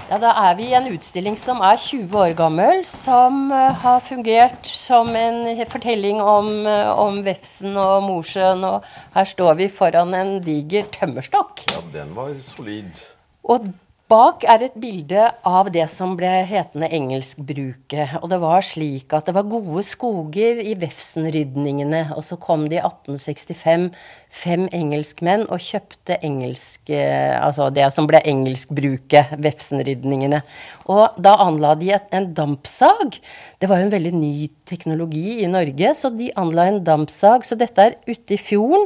Ja, 0.05 0.19
Da 0.21 0.31
er 0.37 0.53
vi 0.53 0.67
i 0.69 0.75
en 0.77 0.85
utstilling 0.93 1.33
som 1.39 1.63
er 1.65 1.79
20 1.81 2.13
år 2.21 2.33
gammel, 2.37 2.83
som 2.85 3.47
uh, 3.49 3.73
har 3.81 4.03
fungert 4.05 4.67
som 4.69 5.09
en 5.17 5.47
fortelling 5.65 6.19
om, 6.21 6.49
uh, 6.67 6.91
om 7.01 7.17
Vefsn 7.25 7.73
og 7.73 8.03
Mosjøen. 8.05 8.61
Og 8.69 8.85
her 9.15 9.25
står 9.31 9.57
vi 9.57 9.67
foran 9.73 10.13
en 10.13 10.35
diger 10.45 10.85
tømmerstokk. 10.93 11.65
Ja, 11.73 11.81
den 11.95 12.13
var 12.13 12.35
solid. 12.45 13.01
Og 13.41 13.65
Bak 14.05 14.43
er 14.45 14.61
et 14.61 14.75
bilde 14.77 15.21
av 15.49 15.71
det 15.73 15.87
som 15.89 16.11
ble 16.13 16.29
hetende 16.45 16.85
engelskbruket. 16.93 18.19
Og 18.19 18.27
det 18.29 18.37
var 18.43 18.61
slik 18.61 19.15
at 19.17 19.25
det 19.25 19.33
var 19.33 19.47
gode 19.49 19.81
skoger 19.81 20.61
i 20.61 20.75
Vefsnrydningene. 20.77 22.03
Og 22.13 22.21
så 22.27 22.37
kom 22.37 22.67
det 22.69 22.77
i 22.77 22.83
1865 22.83 23.87
fem 24.29 24.67
engelskmenn 24.77 25.47
og 25.49 25.63
kjøpte 25.63 26.19
engelsk 26.21 26.93
Altså 26.93 27.71
det 27.73 27.87
som 27.95 28.05
ble 28.05 28.21
engelskbruket, 28.29 29.33
Vefsnrydningene. 29.41 30.43
Og 30.85 31.17
da 31.17 31.33
anla 31.41 31.73
de 31.73 31.95
en 31.97 32.29
dampsag. 32.37 33.17
Det 33.57 33.73
var 33.73 33.81
jo 33.81 33.89
en 33.89 33.95
veldig 33.97 34.15
ny 34.21 34.35
teknologi 34.69 35.39
i 35.41 35.49
Norge, 35.49 35.97
så 35.97 36.13
de 36.13 36.29
anla 36.37 36.69
en 36.69 36.83
dampsag. 36.85 37.41
Så 37.41 37.57
dette 37.57 37.89
er 37.89 37.97
ute 38.05 38.37
i 38.37 38.41
fjorden. 38.41 38.85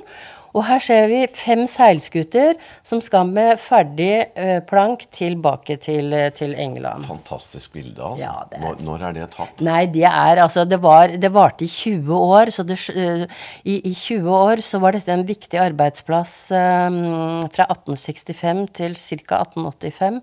Og 0.55 0.65
her 0.65 0.81
ser 0.83 1.07
vi 1.11 1.21
fem 1.31 1.65
seilskuter 1.69 2.57
som 2.85 3.01
skal 3.03 3.27
med 3.29 3.59
ferdig 3.61 4.13
eh, 4.33 4.59
plank 4.65 5.05
tilbake 5.13 5.77
til, 5.81 6.13
eh, 6.15 6.29
til, 6.35 6.55
England. 6.59 7.05
Fantastisk 7.07 7.73
bilde, 7.75 8.01
altså. 8.01 8.23
Ja, 8.23 8.33
er... 8.51 8.63
når, 8.63 8.79
når, 8.85 9.05
er 9.09 9.17
det 9.19 9.27
tatt? 9.35 9.63
Nei, 9.65 9.83
det 9.91 10.07
er 10.09 10.41
altså 10.43 10.65
Det, 10.65 10.79
var, 10.81 11.13
det 11.21 11.31
varte 11.33 11.65
i 11.65 11.69
20 11.69 12.13
år. 12.15 12.53
Så 12.55 12.65
det, 12.67 12.79
uh, 12.95 13.25
i, 13.63 13.77
i, 13.77 13.93
20 13.93 14.29
år 14.33 14.63
så 14.65 14.81
var 14.81 14.97
dette 14.97 15.13
en 15.13 15.25
viktig 15.27 15.59
arbeidsplass 15.61 16.35
um, 16.55 17.41
fra 17.53 17.69
1865 17.69 18.65
til 18.81 18.97
ca. 18.97 19.43
1885. 19.43 20.21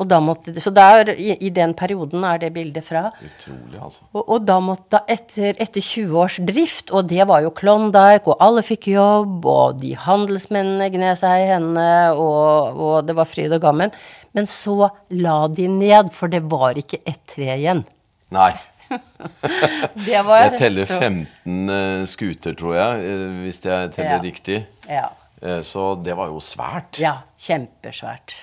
Og 0.00 0.08
da 0.10 0.18
måtte, 0.22 0.54
så 0.58 0.72
der, 0.74 1.12
i, 1.14 1.36
i, 1.38 1.50
den 1.54 1.74
perioden 1.78 2.24
er 2.26 2.40
det 2.42 2.50
bildet 2.54 2.86
fra. 2.86 3.06
Utrolig, 3.22 3.78
altså. 3.78 4.02
Og, 4.10 4.22
og 4.22 4.46
da 4.48 4.56
måtte, 4.62 5.00
etter, 5.10 5.54
etter 5.62 5.84
20 5.84 6.18
års 6.18 6.38
drift, 6.42 6.90
og 6.90 7.06
det 7.12 7.22
var 7.30 7.44
jo 7.44 7.52
Klondyke, 7.54 8.32
og 8.32 8.42
alle 8.42 8.64
fikk 8.66 8.88
jobb, 8.90 9.46
og 9.46 9.78
de 9.82 9.94
handelsmennene 10.06 10.90
gned 10.94 11.20
seg 11.20 11.44
i 11.44 11.48
hendene, 11.52 12.12
og, 12.18 12.74
og, 12.74 12.94
det 13.06 13.14
var 13.18 13.30
fryd 13.30 13.54
og 13.54 13.62
gammen. 13.62 13.94
Men 14.34 14.50
så 14.50 14.90
la 15.14 15.44
de 15.54 15.68
ned, 15.70 16.10
for 16.14 16.32
det 16.32 16.42
var 16.50 16.78
ikke 16.80 17.02
ett 17.06 17.22
tre 17.36 17.52
igjen. 17.54 17.84
Nei. 18.34 18.52
var, 20.26 20.40
jeg 20.44 20.58
teller 20.58 20.88
15 20.88 21.70
uh, 21.70 21.76
eh, 21.76 22.00
skuter, 22.10 22.56
tror 22.58 22.74
jeg, 22.76 23.04
uh, 23.06 23.38
hvis 23.44 23.62
jeg 23.62 23.94
teller 23.94 24.18
ja. 24.18 24.24
riktig. 24.24 24.58
Ja. 24.90 25.06
Uh, 25.38 25.62
så 25.66 25.92
det 26.02 26.18
var 26.18 26.34
jo 26.34 26.42
svært. 26.42 26.98
Ja, 27.02 27.20
kjempesvært. 27.46 28.42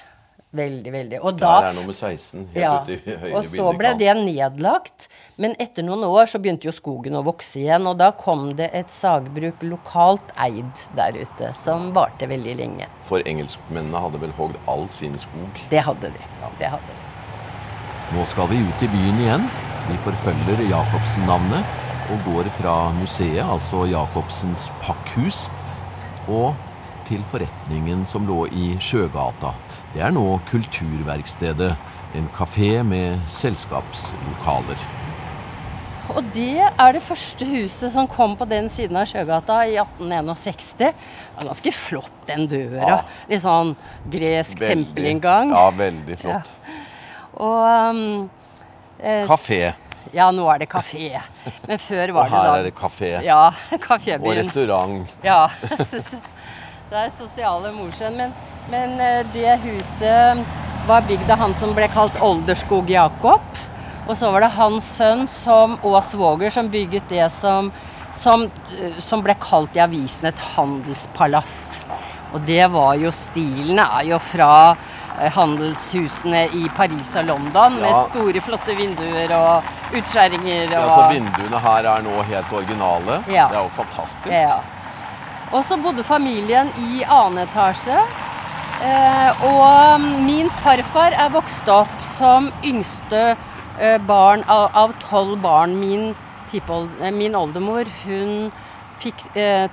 Veldig, 0.51 0.91
veldig. 0.91 1.19
Og 1.23 1.37
Der 1.39 1.65
er 1.69 1.75
nummer 1.75 1.95
16. 1.95 2.49
helt 2.51 2.59
ja, 2.59 2.71
ute 2.83 2.97
i 2.97 3.13
høyre 3.21 3.35
Og 3.39 3.45
så 3.47 3.69
ble 3.79 3.93
det 3.95 4.11
nedlagt. 4.19 5.07
Men 5.39 5.55
etter 5.63 5.85
noen 5.87 6.03
år 6.03 6.27
så 6.27 6.41
begynte 6.43 6.67
jo 6.67 6.73
skogen 6.75 7.15
å 7.15 7.21
vokse 7.23 7.61
igjen. 7.61 7.87
Og 7.87 7.95
da 8.01 8.09
kom 8.11 8.49
det 8.59 8.67
et 8.75 8.91
sagbruk 8.91 9.63
lokalt 9.63 10.33
eid 10.35 10.83
der 10.97 11.15
ute, 11.21 11.53
som 11.55 11.93
varte 11.95 12.27
veldig 12.27 12.57
lenge. 12.59 12.89
For 13.07 13.23
engelskmennene 13.23 14.03
hadde 14.03 14.19
vel 14.25 14.35
hogd 14.35 14.59
all 14.67 14.89
sin 14.91 15.15
skog? 15.23 15.63
Det 15.71 15.85
hadde 15.87 16.11
de. 16.17 16.27
Ja. 16.43 16.51
Det 16.59 16.73
hadde 16.75 16.97
de. 16.97 16.99
Nå 18.11 18.27
skal 18.27 18.51
vi 18.51 18.59
ut 18.59 18.83
i 18.83 18.91
byen 18.91 19.23
igjen. 19.23 19.47
Vi 19.87 19.95
forfølger 20.03 20.67
Jacobsen-navnet 20.67 21.79
og 22.11 22.27
går 22.27 22.51
fra 22.59 22.75
museet, 22.99 23.39
altså 23.45 23.85
Jacobsens 23.87 24.67
pakkhus, 24.83 25.45
og 26.27 26.59
til 27.07 27.23
forretningen 27.31 28.03
som 28.09 28.27
lå 28.27 28.45
i 28.51 28.73
Sjøgata. 28.83 29.55
Det 29.91 29.99
er 29.99 30.13
nå 30.15 30.23
Kulturverkstedet, 30.47 31.73
en 32.15 32.27
kafé 32.35 32.77
med 32.87 33.19
selskapslokaler. 33.31 34.83
Og 36.11 36.23
det 36.35 36.63
er 36.63 36.95
det 36.95 37.01
første 37.03 37.45
huset 37.47 37.91
som 37.93 38.07
kom 38.09 38.33
på 38.39 38.47
den 38.47 38.67
siden 38.71 38.97
av 38.99 39.07
Sjøgata 39.07 39.61
i 39.67 39.77
1861. 39.79 40.71
Det 40.79 40.89
er 40.91 41.47
ganske 41.47 41.73
flott, 41.75 42.15
den 42.27 42.47
døra. 42.51 42.81
Ja. 42.87 42.97
Litt 43.31 43.43
sånn 43.43 43.75
gresk 44.11 44.63
tempelinngang. 44.63 45.51
Ja, 45.55 45.67
veldig 45.75 46.19
flott. 46.23 46.51
Ja. 46.51 46.79
Og 47.41 47.95
um, 47.95 48.03
eh, 48.99 49.23
Kafé. 49.27 49.63
Ja, 50.11 50.27
nå 50.35 50.43
er 50.51 50.63
det 50.63 50.67
kafé. 50.67 51.21
Men 51.67 51.79
før 51.79 52.11
var 52.17 52.27
det 52.27 52.33
da 52.33 52.39
Og 52.39 52.47
her 52.47 52.53
er 52.57 52.65
det 52.65 52.73
kafé. 52.75 53.11
Ja, 53.23 53.43
kafébyen. 53.87 54.25
Og 54.27 54.35
restaurant. 54.35 55.13
Ja. 55.23 55.45
det 56.91 57.03
er 57.05 57.13
sosiale 57.15 57.71
Mosjøen. 57.75 58.17
Men 58.19 58.33
men 58.69 58.99
eh, 58.99 59.25
det 59.33 59.57
huset 59.63 60.45
var 60.87 61.01
bygd 61.07 61.29
av 61.31 61.37
han 61.45 61.53
som 61.57 61.73
ble 61.77 61.87
kalt 61.93 62.17
Olderskog 62.21 62.89
Jakob. 62.89 63.41
Og 64.07 64.17
så 64.17 64.31
var 64.33 64.43
det 64.43 64.55
hans 64.57 64.87
sønn 64.97 65.27
som, 65.29 65.77
og 65.85 66.01
svoger 66.03 66.51
som 66.53 66.69
bygget 66.71 67.09
det 67.11 67.27
som, 67.33 67.69
som, 68.15 68.47
eh, 68.77 68.97
som 68.99 69.23
ble 69.23 69.35
kalt 69.41 69.77
i 69.77 69.83
avisen 69.83 70.29
et 70.29 70.41
handelspalass. 70.55 71.81
Og 72.31 72.41
det 72.47 72.63
var 72.71 72.95
jo 72.99 73.11
Stilen 73.11 73.79
er 73.83 74.07
jo 74.07 74.19
fra 74.23 74.71
eh, 74.71 75.31
handelshusene 75.35 76.45
i 76.57 76.65
Paris 76.75 77.13
og 77.19 77.27
London 77.29 77.77
ja. 77.77 77.85
med 77.85 77.97
store, 78.09 78.43
flotte 78.43 78.75
vinduer 78.77 79.35
og 79.37 79.95
utskjæringer. 79.99 80.71
Og... 80.71 80.75
Ja, 80.75 80.85
så 80.95 81.07
vinduene 81.11 81.63
her 81.67 81.89
er 81.93 82.05
nå 82.07 82.17
helt 82.31 82.59
originale? 82.61 83.21
Ja. 83.27 83.47
Det 83.51 83.59
er 83.59 83.65
jo 83.65 83.73
fantastisk. 83.77 84.33
Ja. 84.33 84.59
Og 85.51 85.65
så 85.67 85.75
bodde 85.77 86.03
familien 86.07 86.71
i 86.79 87.03
annen 87.03 87.43
etasje. 87.43 87.99
Eh, 88.81 89.43
og 89.45 90.01
min 90.25 90.47
farfar 90.63 91.13
er 91.13 91.29
vokst 91.29 91.67
opp 91.69 91.91
som 92.15 92.47
yngste 92.65 93.35
eh, 93.77 93.99
barn 94.09 94.41
av 94.49 94.95
tolv 95.03 95.35
barn. 95.43 95.75
Min, 95.77 96.15
eh, 96.49 97.11
min, 97.13 97.37
oldemor 97.37 97.85
hun 98.01 98.49
fikk 99.01 99.21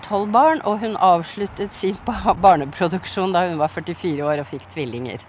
tolv 0.04 0.30
barn, 0.32 0.60
og 0.64 0.84
hun 0.84 0.96
avsluttet 1.04 1.72
sin 1.76 1.96
barneproduksjon 2.44 3.32
da 3.32 3.46
hun 3.48 3.58
var 3.60 3.72
44 3.72 4.28
år 4.28 4.42
og 4.44 4.48
fikk 4.48 4.68
tvillinger. 4.76 5.24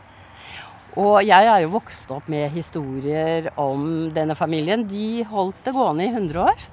Og 1.00 1.22
jeg 1.24 1.48
er 1.48 1.64
jo 1.64 1.74
vokst 1.78 2.12
opp 2.12 2.28
med 2.32 2.52
historier 2.52 3.48
om 3.60 4.10
denne 4.16 4.36
familien. 4.36 4.84
De 4.88 5.24
holdt 5.30 5.64
det 5.64 5.76
gående 5.76 6.08
i 6.08 6.12
100 6.12 6.44
år. 6.52 6.68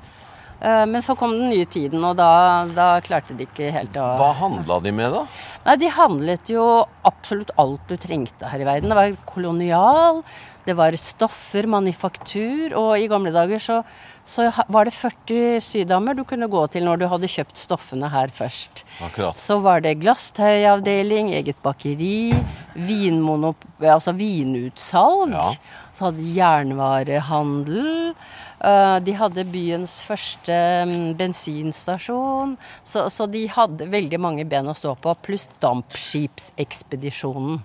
Men 0.60 1.02
så 1.04 1.12
kom 1.18 1.34
den 1.36 1.50
nye 1.52 1.66
tiden, 1.68 2.00
og 2.08 2.16
da, 2.16 2.64
da 2.72 2.86
klarte 3.04 3.34
de 3.36 3.44
ikke 3.44 3.68
helt 3.74 3.96
å 4.00 4.06
Hva 4.16 4.30
handla 4.38 4.78
de 4.80 4.92
med, 4.96 5.12
da? 5.12 5.26
Nei, 5.66 5.74
de 5.82 5.90
handlet 5.92 6.48
jo 6.52 6.64
absolutt 7.06 7.50
alt 7.60 7.84
du 7.90 7.96
trengte 8.00 8.48
her 8.48 8.62
i 8.62 8.66
verden. 8.68 8.88
Det 8.88 8.96
var 8.96 9.16
kolonial, 9.28 10.22
det 10.66 10.74
var 10.78 10.96
stoffer, 10.98 11.68
manufaktur, 11.70 12.72
og 12.78 12.96
i 12.98 13.08
gamle 13.10 13.32
dager 13.34 13.60
så, 13.62 13.80
så 14.26 14.48
var 14.72 14.88
det 14.88 14.94
40 14.96 15.60
sydamer 15.62 16.16
du 16.18 16.24
kunne 16.26 16.48
gå 16.50 16.62
til 16.72 16.86
når 16.86 17.02
du 17.02 17.06
hadde 17.10 17.30
kjøpt 17.30 17.60
stoffene 17.60 18.08
her 18.10 18.32
først. 18.34 18.82
Akkurat. 19.04 19.38
Så 19.38 19.58
var 19.62 19.84
det 19.84 19.98
glasstøyavdeling, 20.02 21.34
eget 21.36 21.60
bakeri, 21.62 22.32
altså 22.74 24.16
vinutsalg. 24.16 25.36
Ja. 25.36 25.50
Så 25.96 26.08
hadde 26.08 26.32
jernvarehandel. 26.34 28.14
Eh, 28.56 28.96
de 29.04 29.12
hadde 29.16 29.44
byens 29.52 29.98
første 30.06 30.54
mm, 30.88 31.14
bensinstasjon, 31.18 32.56
så, 32.84 33.10
så, 33.12 33.26
de 33.28 33.46
hadde 33.52 33.86
veldig 33.92 34.20
mange 34.22 34.44
ben 34.48 34.68
å 34.68 34.74
stå 34.76 34.94
på, 34.96 35.14
pluss 35.26 35.48
dampskipsekspedisjonen. 35.60 37.60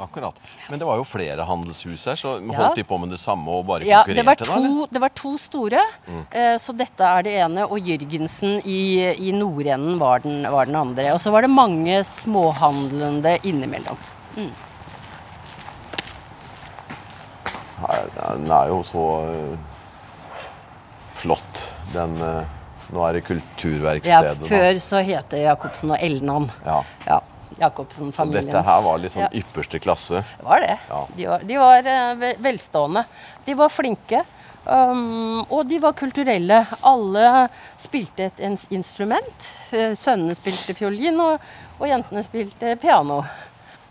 Akkurat. 0.00 0.32
Men 0.70 0.78
det 0.80 0.86
var 0.88 0.96
jo 0.96 1.04
flere 1.04 1.44
handelshus 1.44 2.06
her, 2.08 2.16
så 2.16 2.38
holdt 2.38 2.56
ja. 2.56 2.72
de 2.78 2.84
på 2.88 2.96
med 3.02 3.10
det 3.12 3.20
samme 3.20 3.52
og 3.52 3.66
bare 3.68 3.84
ja, 3.84 4.00
konkurrerte? 4.08 4.46
Det 4.46 4.48
var 4.48 4.64
to, 4.64 4.86
det 4.88 5.00
var 5.02 5.12
to 5.12 5.36
store, 5.36 5.82
mm. 6.06 6.24
Eh, 6.30 6.56
så 6.62 6.72
dette 6.72 7.04
er 7.04 7.22
det 7.26 7.34
ene. 7.44 7.66
Og 7.68 7.76
Jørgensen 7.84 8.64
i, 8.64 9.12
i 9.12 9.32
nordenden 9.36 10.00
var 10.00 10.24
den, 10.24 10.48
var 10.48 10.64
den 10.70 10.76
andre. 10.80 11.12
Og 11.12 11.20
så 11.20 11.28
var 11.34 11.42
det 11.44 11.52
mange 11.52 12.00
småhandlende 12.06 13.36
innimellom. 13.44 13.98
Mm. 14.40 14.52
Den 18.16 18.50
er 18.56 18.72
jo 18.72 18.80
så 18.86 19.04
eh, 19.28 19.69
flott. 21.20 21.66
Den, 21.94 22.16
eh, 22.22 22.56
nå 22.90 23.04
er 23.06 23.18
det 23.18 23.26
Kulturverkstedet. 23.28 24.40
Ja, 24.40 24.48
før 24.48 24.72
da. 24.72 24.80
så 24.82 25.02
het 25.04 25.30
det 25.34 25.44
Jacobsen 25.44 25.94
og 25.94 26.02
Elnan. 26.08 26.48
Ja. 26.64 26.80
ja. 27.06 27.20
Jacobsen 27.60 28.12
Så 28.14 28.24
dette 28.30 28.60
her 28.64 28.82
var 28.84 29.00
liksom 29.02 29.26
ja. 29.26 29.30
ypperste 29.36 29.80
klasse? 29.82 30.22
Det 30.38 30.46
var 30.46 30.62
det. 30.64 30.76
Ja. 30.88 31.00
De 31.16 31.26
var, 31.28 31.48
de 31.48 31.58
var 31.60 31.88
uh, 31.88 32.28
velstående. 32.40 33.04
De 33.44 33.56
var 33.58 33.72
flinke. 33.72 34.22
Um, 34.64 35.40
og 35.48 35.64
de 35.68 35.80
var 35.82 35.96
kulturelle. 35.98 36.62
Alle 36.86 37.26
spilte 37.80 38.30
et 38.30 38.42
instrument. 38.70 39.52
Sønnene 39.70 40.36
spilte 40.38 40.76
fiolin, 40.78 41.20
og, 41.20 41.52
og 41.80 41.88
jentene 41.90 42.24
spilte 42.24 42.76
piano. 42.80 43.22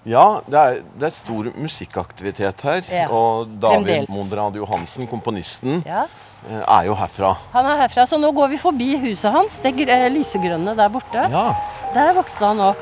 Ja, 0.08 0.40
det 0.48 0.60
er, 0.60 0.78
det 0.96 1.10
er, 1.10 1.16
stor 1.18 1.50
musikkaktivitet 1.60 2.64
her. 2.66 2.86
Ja. 2.88 3.08
Og 3.12 3.52
David 3.62 4.08
Mondrad 4.10 4.56
Johansen, 4.58 5.10
komponisten, 5.12 5.84
ja. 5.86 6.06
Eh, 6.48 6.62
er 6.62 6.88
jo 6.88 6.96
herfra. 6.96 7.34
Han 7.54 7.68
er 7.68 7.82
herfra, 7.84 8.06
Så 8.08 8.18
nå 8.18 8.32
går 8.32 8.54
vi 8.54 8.58
forbi 8.62 8.90
huset 9.02 9.34
hans, 9.34 9.60
det 9.60 9.76
lysegrønne 10.14 10.76
der 10.76 10.90
borte. 10.90 11.28
Ja. 11.32 11.56
Der 11.94 12.14
vokste 12.16 12.46
han 12.46 12.62
opp. 12.62 12.78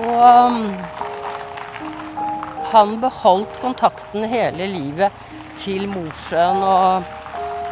Og 0.00 0.20
um, 0.20 0.74
han 2.72 3.00
beholdt 3.00 3.56
kontakten 3.62 4.26
hele 4.28 4.66
livet 4.70 5.12
til 5.58 5.88
Mosjøen 5.90 6.60
og, 6.62 7.08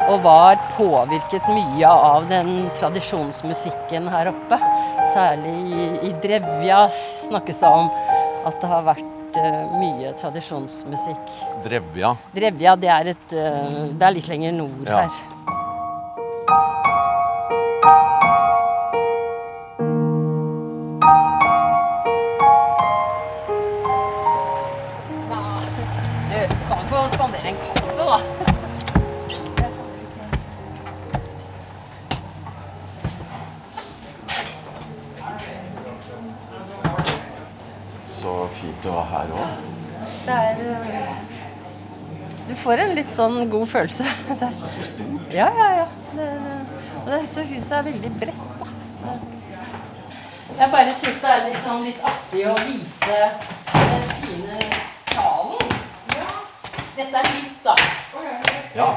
og 0.08 0.24
var 0.24 0.58
påvirket 0.76 1.46
mye 1.52 1.88
av 1.88 2.28
den 2.30 2.70
tradisjonsmusikken 2.78 4.08
her 4.12 4.32
oppe. 4.32 4.58
Særlig 5.12 5.54
i, 5.68 5.92
i 6.08 6.14
Drevja 6.22 6.86
snakkes 7.28 7.62
det 7.62 7.76
om 7.82 7.92
at 8.48 8.60
det 8.62 8.72
har 8.72 8.84
vært 8.88 9.17
eh, 9.38 9.72
mye 9.80 10.12
tradisjonsmusikk. 10.20 11.32
Drevja. 11.64 12.14
Drevja, 12.34 12.76
det 12.76 12.92
er, 12.94 13.12
et, 13.14 13.32
eh, 13.32 13.78
det 13.94 14.08
er 14.10 14.16
litt 14.18 14.28
lenger 14.30 14.52
nord 14.58 14.86
Ja. 14.88 15.04
her. 15.06 15.10
Du 26.30 26.54
kan 26.68 26.78
få 26.90 27.14
spandere 27.14 27.48
en 27.48 27.54
kaffe, 27.56 27.77
her 39.12 39.32
òg. 39.34 39.66
Det 40.26 40.34
er 40.34 40.62
eh, 40.98 41.10
Du 42.48 42.54
får 42.56 42.84
en 42.84 42.94
litt 42.96 43.10
sånn 43.12 43.42
god 43.52 43.68
følelse. 43.68 44.06
Det 44.28 44.38
er 44.46 44.54
så 44.56 44.70
stort. 44.72 45.34
Ja, 45.34 45.48
ja, 45.58 45.68
ja. 45.82 45.86
Det 46.14 46.26
er, 46.26 46.46
eh, 46.54 47.02
og 47.04 47.10
det, 47.12 47.20
så 47.30 47.44
huset 47.48 47.74
er 47.78 47.86
veldig 47.90 48.12
bredt, 48.20 48.46
da. 48.60 49.16
Jeg 50.58 50.70
bare 50.72 50.94
syns 50.96 51.20
det 51.22 51.30
er 51.30 51.44
litt 51.46 51.60
sånn 51.62 51.84
litt 51.86 52.00
artig 52.02 52.42
å 52.50 52.54
vise 52.66 53.18
den 53.68 54.08
fine 54.18 54.70
salen. 55.12 55.76
Ja. 56.16 56.26
Dette 56.96 57.22
er 57.22 57.30
nytt, 57.36 57.62
da. 57.62 57.76
Ja. 58.74 58.88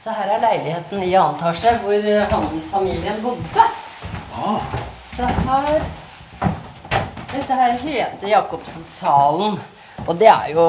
Så 0.00 0.16
her 0.16 0.32
er 0.34 0.42
leiligheten 0.42 1.02
i 1.04 1.12
annen 1.12 1.36
etasje 1.36 1.76
hvor 1.84 1.94
eh, 1.94 2.26
handelsfamilien 2.32 3.20
bodde. 3.22 3.66
Så 5.14 5.28
her 5.28 5.82
Dette 7.30 7.54
her 7.54 7.76
heter 7.78 8.26
Jacobsen-salen. 8.26 9.58
Og 10.08 10.16
det 10.18 10.26
er 10.26 10.48
jo 10.50 10.64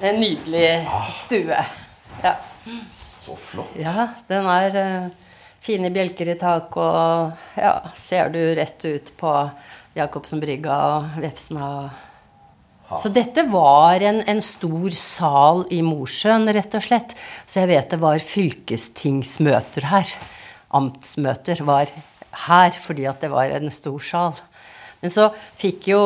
en 0.00 0.16
nydelig 0.16 0.68
stue. 1.20 1.58
Ja. 2.22 2.38
Så 3.20 3.36
flott. 3.36 3.74
ja, 3.78 4.06
den 4.30 4.46
er 4.48 4.78
uh, 4.78 5.34
fine 5.62 5.90
bjelker 5.92 6.32
i 6.32 6.38
tak, 6.40 6.72
og 6.80 7.58
ja, 7.60 7.74
ser 7.94 8.32
du 8.32 8.40
rett 8.56 8.82
ut 8.82 9.12
på 9.20 9.34
Jacobsen-brygga 9.98 10.78
og 10.94 11.20
Vefsna. 11.22 11.68
Så 12.98 13.12
dette 13.12 13.44
var 13.52 14.02
en, 14.04 14.22
en 14.28 14.40
stor 14.44 14.96
sal 14.96 15.62
i 15.72 15.82
Mosjøen, 15.84 16.48
rett 16.52 16.74
og 16.76 16.84
slett. 16.84 17.12
Så 17.44 17.60
jeg 17.60 17.70
vet 17.74 17.92
det 17.92 18.00
var 18.00 18.24
fylkestingsmøter 18.24 19.90
her. 19.92 20.16
Amtsmøter 20.72 21.60
var 21.68 21.92
her 22.48 22.80
fordi 22.80 23.06
at 23.08 23.20
det 23.20 23.30
var 23.32 23.52
en 23.52 23.70
stor 23.72 24.00
sal. 24.00 24.42
Men 25.02 25.10
så 25.10 25.24
fikk 25.58 25.88
jo 25.90 26.00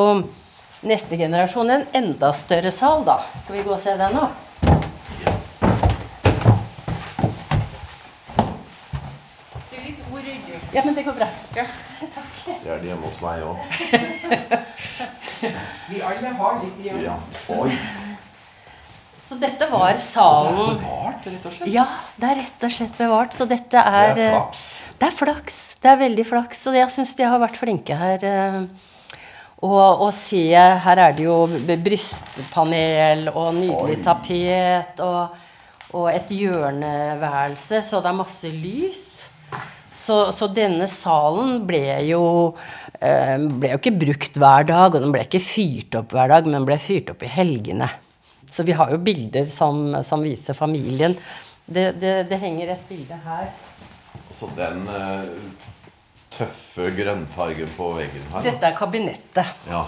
neste 0.88 1.18
generasjon 1.20 1.70
en 1.70 1.82
enda 1.92 2.30
større 2.32 2.70
sal, 2.72 3.02
da. 3.04 3.18
Skal 3.44 3.58
vi 3.58 3.64
gå 3.66 3.74
og 3.74 3.82
se 3.82 3.92
den 4.00 4.16
nå? 4.16 4.24
Ja, 10.72 10.82
men 10.84 10.94
det 10.94 11.04
går 11.04 11.12
bra. 11.12 11.28
Ja. 11.56 11.66
Takk. 12.16 12.32
Det 12.64 12.72
er 12.72 12.80
det 12.80 12.88
hjemme 12.90 13.06
hos 13.08 13.20
meg 13.20 13.44
òg. 13.44 13.56
Vi 15.92 16.00
alle 16.00 16.34
har 16.40 16.58
litt 16.64 16.82
i 16.84 16.98
Ja. 17.04 17.20
Oi. 17.52 17.70
Så 19.26 19.34
dette 19.42 19.66
var 19.72 19.96
salen 19.98 20.76
Det 20.78 20.86
er 20.86 20.86
Bevart, 20.86 21.24
rett 21.26 21.46
og 21.48 21.54
slett. 21.56 21.70
Ja, 21.74 21.86
det 22.20 22.28
er 22.30 22.36
rett 22.44 22.66
og 22.68 22.74
slett 22.76 22.98
bevart. 22.98 23.32
Så 23.34 23.46
dette 23.50 23.80
er 23.82 24.12
Det 24.14 24.22
er 24.22 24.28
er 24.28 24.28
eh, 24.28 24.36
flaks. 24.36 24.66
Det 25.00 25.08
er 25.08 25.16
flaks. 25.16 25.56
Det 25.82 25.90
er 25.90 25.96
veldig 26.04 26.26
flaks. 26.28 26.60
Og 26.70 26.76
jeg 26.78 26.92
syns 26.94 27.14
de 27.18 27.26
har 27.26 27.42
vært 27.42 27.58
flinke 27.58 27.96
her. 27.98 28.22
eh, 28.22 28.60
Og, 29.64 30.02
og 30.04 30.12
se, 30.14 30.44
her 30.54 30.98
er 31.00 31.12
det 31.16 31.24
jo 31.24 31.46
brystpanel 31.80 33.30
og 33.32 33.54
nydelig 33.56 34.02
tapet 34.04 35.00
og, 35.00 35.32
og 35.96 36.10
et 36.12 36.28
hjørneværelse, 36.36 37.80
så 37.82 38.02
det 38.04 38.10
er 38.12 38.18
masse 38.18 38.50
lys. 38.52 39.04
Så, 39.96 40.18
så 40.36 40.46
denne 40.52 40.84
salen 40.92 41.62
ble 41.66 41.80
jo, 42.04 42.22
eh, 43.00 43.38
ble 43.48 43.72
jo 43.72 43.78
ikke 43.80 43.94
brukt 43.96 44.36
hver 44.36 44.66
dag, 44.68 44.92
og 44.92 45.00
den 45.06 45.14
ble 45.14 45.24
ikke 45.24 45.40
fyrt 45.40 45.96
opp 46.02 46.12
hver 46.12 46.28
dag, 46.34 46.46
men 46.52 46.68
ble 46.68 46.76
fyrt 46.78 47.14
opp 47.14 47.24
i 47.24 47.32
helgene. 47.32 47.88
Så 48.50 48.64
vi 48.66 48.74
har 48.76 48.92
jo 48.92 48.98
bilder 49.02 49.46
som, 49.50 49.90
som 50.06 50.22
viser 50.24 50.56
familien. 50.56 51.16
Det, 51.66 51.92
det, 52.00 52.14
det 52.30 52.38
henger 52.40 52.74
et 52.76 52.88
bilde 52.88 53.18
her. 53.24 53.48
Så 54.38 54.48
den 54.56 54.84
eh, 54.92 55.30
tøffe 56.36 56.90
grønnfargen 56.96 57.72
på 57.76 57.92
veggen 57.96 58.26
her. 58.32 58.44
Dette 58.46 58.68
er 58.68 58.76
kabinettet. 58.76 59.54
Ja. 59.70 59.86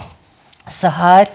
Så 0.69 0.91
her 0.93 1.29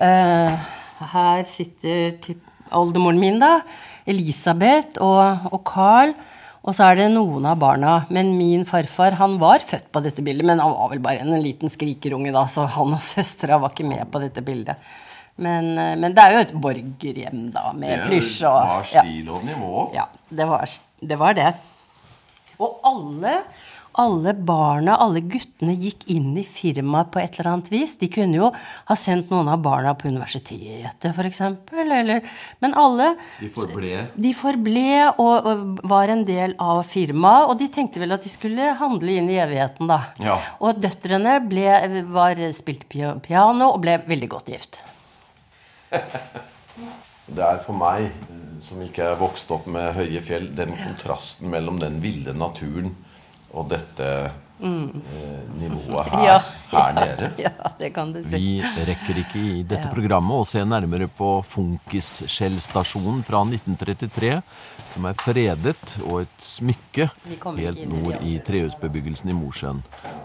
uh, 0.00 0.70
Her 1.12 1.42
sitter 1.46 2.14
typ, 2.22 2.42
oldemoren 2.72 3.18
min, 3.20 3.40
da. 3.42 3.60
Elisabeth 4.08 5.02
og, 5.02 5.48
og 5.50 5.60
Carl. 5.66 6.14
Og 6.62 6.76
så 6.78 6.86
er 6.86 7.00
det 7.00 7.08
noen 7.10 7.46
av 7.50 7.58
barna. 7.58 7.96
Men 8.14 8.36
min 8.38 8.62
farfar 8.68 9.18
han 9.18 9.34
var 9.42 9.64
født 9.66 9.88
på 9.92 10.02
dette 10.04 10.22
bildet, 10.22 10.46
men 10.46 10.62
han 10.62 10.74
var 10.76 10.92
vel 10.92 11.02
bare 11.02 11.24
en 11.24 11.34
liten 11.42 11.72
skrikerunge, 11.72 12.30
da, 12.34 12.46
så 12.46 12.68
han 12.70 12.94
og 12.94 13.02
søstera 13.02 13.58
var 13.62 13.74
ikke 13.74 13.88
med 13.88 14.06
på 14.12 14.22
dette 14.22 14.44
bildet. 14.46 14.92
Men, 15.36 15.72
eh, 15.78 15.96
men 15.96 16.12
det 16.14 16.22
er 16.22 16.36
jo 16.36 16.44
et 16.44 16.54
borgerhjem, 16.60 17.50
da, 17.54 17.72
med 17.72 18.06
plysj 18.06 18.44
og 18.50 18.60
Det 18.60 18.70
var 18.76 18.88
stil 18.92 19.28
og 19.32 19.44
nivå. 19.48 19.90
Ja, 19.96 20.06
det 20.28 20.48
var 20.48 20.66
det. 21.00 21.18
Var 21.18 21.34
det. 21.38 21.52
Og 22.62 22.82
alle, 22.86 23.38
alle 23.98 24.32
barna, 24.38 24.94
alle 25.02 25.22
guttene, 25.24 25.72
gikk 25.74 26.04
inn 26.14 26.36
i 26.38 26.44
firmaet 26.46 27.10
på 27.12 27.18
et 27.18 27.40
eller 27.40 27.50
annet 27.54 27.70
vis. 27.72 27.96
De 27.98 28.06
kunne 28.12 28.38
jo 28.38 28.52
ha 28.54 28.96
sendt 28.96 29.32
noen 29.32 29.48
av 29.50 29.64
barna 29.64 29.96
på 29.98 30.12
universitetet, 30.12 31.08
f.eks. 31.10 31.40
Men 31.72 32.76
alle 32.78 33.08
De 33.40 33.50
forble. 33.56 34.04
de 34.14 34.32
forble 34.36 34.86
og, 35.16 35.48
og 35.50 35.82
var 35.90 36.12
en 36.12 36.22
del 36.28 36.54
av 36.62 36.84
firmaet, 36.92 37.48
og 37.50 37.58
de 37.58 37.68
tenkte 37.72 38.04
vel 38.04 38.14
at 38.14 38.22
de 38.22 38.32
skulle 38.32 38.76
handle 38.78 39.18
inn 39.18 39.32
i 39.32 39.40
evigheten, 39.42 39.90
da. 39.90 40.00
Ja. 40.22 40.38
Og 40.60 40.78
døtrene 40.80 41.40
ble, 41.48 41.66
var, 42.14 42.46
spilte 42.54 42.86
piano 43.26 43.72
og 43.72 43.82
ble 43.82 43.98
veldig 44.06 44.32
godt 44.36 44.54
gift. 44.54 44.82
Det 47.36 47.44
er 47.46 47.62
for 47.64 47.76
meg, 47.76 48.10
eh, 48.10 48.54
som 48.64 48.82
ikke 48.84 49.12
er 49.12 49.20
vokst 49.20 49.50
opp 49.54 49.68
med 49.70 49.94
høye 49.96 50.20
fjell, 50.24 50.50
den 50.56 50.74
kontrasten 50.76 51.52
mellom 51.52 51.78
den 51.80 52.00
ville 52.02 52.34
naturen 52.36 52.92
og 53.52 53.70
dette 53.72 54.08
nivået 54.62 56.06
her, 56.06 56.18
Mm. 56.18 56.24
Ja, 56.24 56.38
her 56.70 56.92
nede. 56.94 57.30
Ja, 57.38 57.50
det 57.78 57.90
kan 57.94 58.12
du 58.14 58.22
si. 58.22 58.36
Vi 58.36 58.62
rekker 58.86 59.18
ikke 59.18 59.40
i 59.58 59.62
dette 59.62 59.88
Ja. 59.88 59.92
programmet 59.94 60.32
å 60.38 60.46
se 60.46 60.62
nærmere 60.64 61.08
på 61.08 61.42
Funkisskjellstasjonen 61.44 63.22
fra 63.24 63.42
1933, 63.44 64.42
som 64.92 65.06
er 65.08 65.14
fredet 65.14 65.98
og 66.06 66.22
et 66.22 66.38
smykke 66.40 67.08
helt 67.58 67.88
nord 67.88 68.22
i 68.22 68.38
trehusbebyggelsen 68.44 69.30
i 69.30 69.36
Mosjøen. 69.36 69.82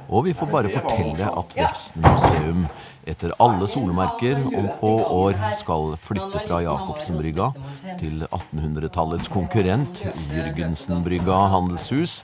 Og 0.09 0.25
vi 0.25 0.33
får 0.33 0.51
bare 0.51 0.69
fortelle 0.69 1.27
at 1.37 1.55
Vefsn 1.57 2.01
museum 2.03 2.67
etter 3.07 3.31
alle 3.39 3.67
solemerker 3.67 4.45
om 4.45 4.67
få 4.79 4.93
år 5.09 5.33
skal 5.55 5.95
flytte 5.97 6.41
fra 6.47 6.61
Jacobsenbrygga 6.61 7.53
til 7.99 8.27
1800-tallets 8.31 9.29
konkurrent 9.31 10.03
Jørgensenbrygga 10.33 11.49
handelshus, 11.53 12.23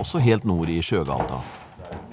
også 0.00 0.22
helt 0.24 0.46
nord 0.48 0.70
i 0.72 0.80
Sjøgata. 0.82 1.40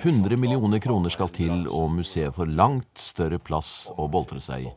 100 0.02 0.38
millioner 0.38 0.82
kroner 0.82 1.14
skal 1.14 1.30
til, 1.34 1.66
og 1.70 1.92
museet 1.94 2.34
får 2.36 2.50
langt 2.58 3.02
større 3.02 3.38
plass 3.42 3.90
å 3.98 4.08
boltre 4.12 4.42
seg 4.42 4.68
i. 4.68 4.72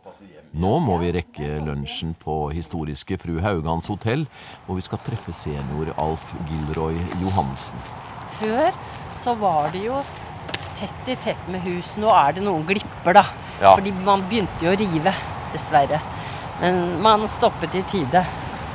Nå 0.60 0.72
må 0.84 0.98
vi 1.00 1.12
rekke 1.16 1.58
lunsjen 1.64 2.12
på 2.20 2.36
historiske 2.54 3.18
Fru 3.20 3.38
Haugans 3.44 3.88
hotell, 3.90 4.26
hvor 4.66 4.78
vi 4.78 4.84
skal 4.84 5.00
treffe 5.06 5.34
senior 5.34 5.92
Alf 6.00 6.34
Gilroy 6.50 7.00
Johansen. 7.22 7.80
Før 8.38 8.70
så 9.20 9.34
var 9.40 9.72
det 9.74 9.84
jo 9.86 10.00
tett 10.78 11.10
i 11.10 11.16
tett 11.24 11.48
med 11.52 11.64
hus. 11.64 11.94
Nå 12.00 12.12
er 12.12 12.36
det 12.36 12.44
noen 12.44 12.66
glipper, 12.68 13.16
da. 13.16 13.24
Ja. 13.60 13.74
Fordi 13.74 13.94
man 14.04 14.24
begynte 14.28 14.66
jo 14.66 14.72
å 14.74 14.78
rive, 14.78 15.14
dessverre. 15.54 16.00
Men 16.60 16.82
man 17.02 17.28
stoppet 17.30 17.74
i 17.78 17.84
tide. 17.90 18.24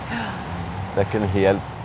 Det 0.10 1.04
er 1.04 1.06
ikke 1.06 1.22
en 1.22 1.32
helt 1.36 1.79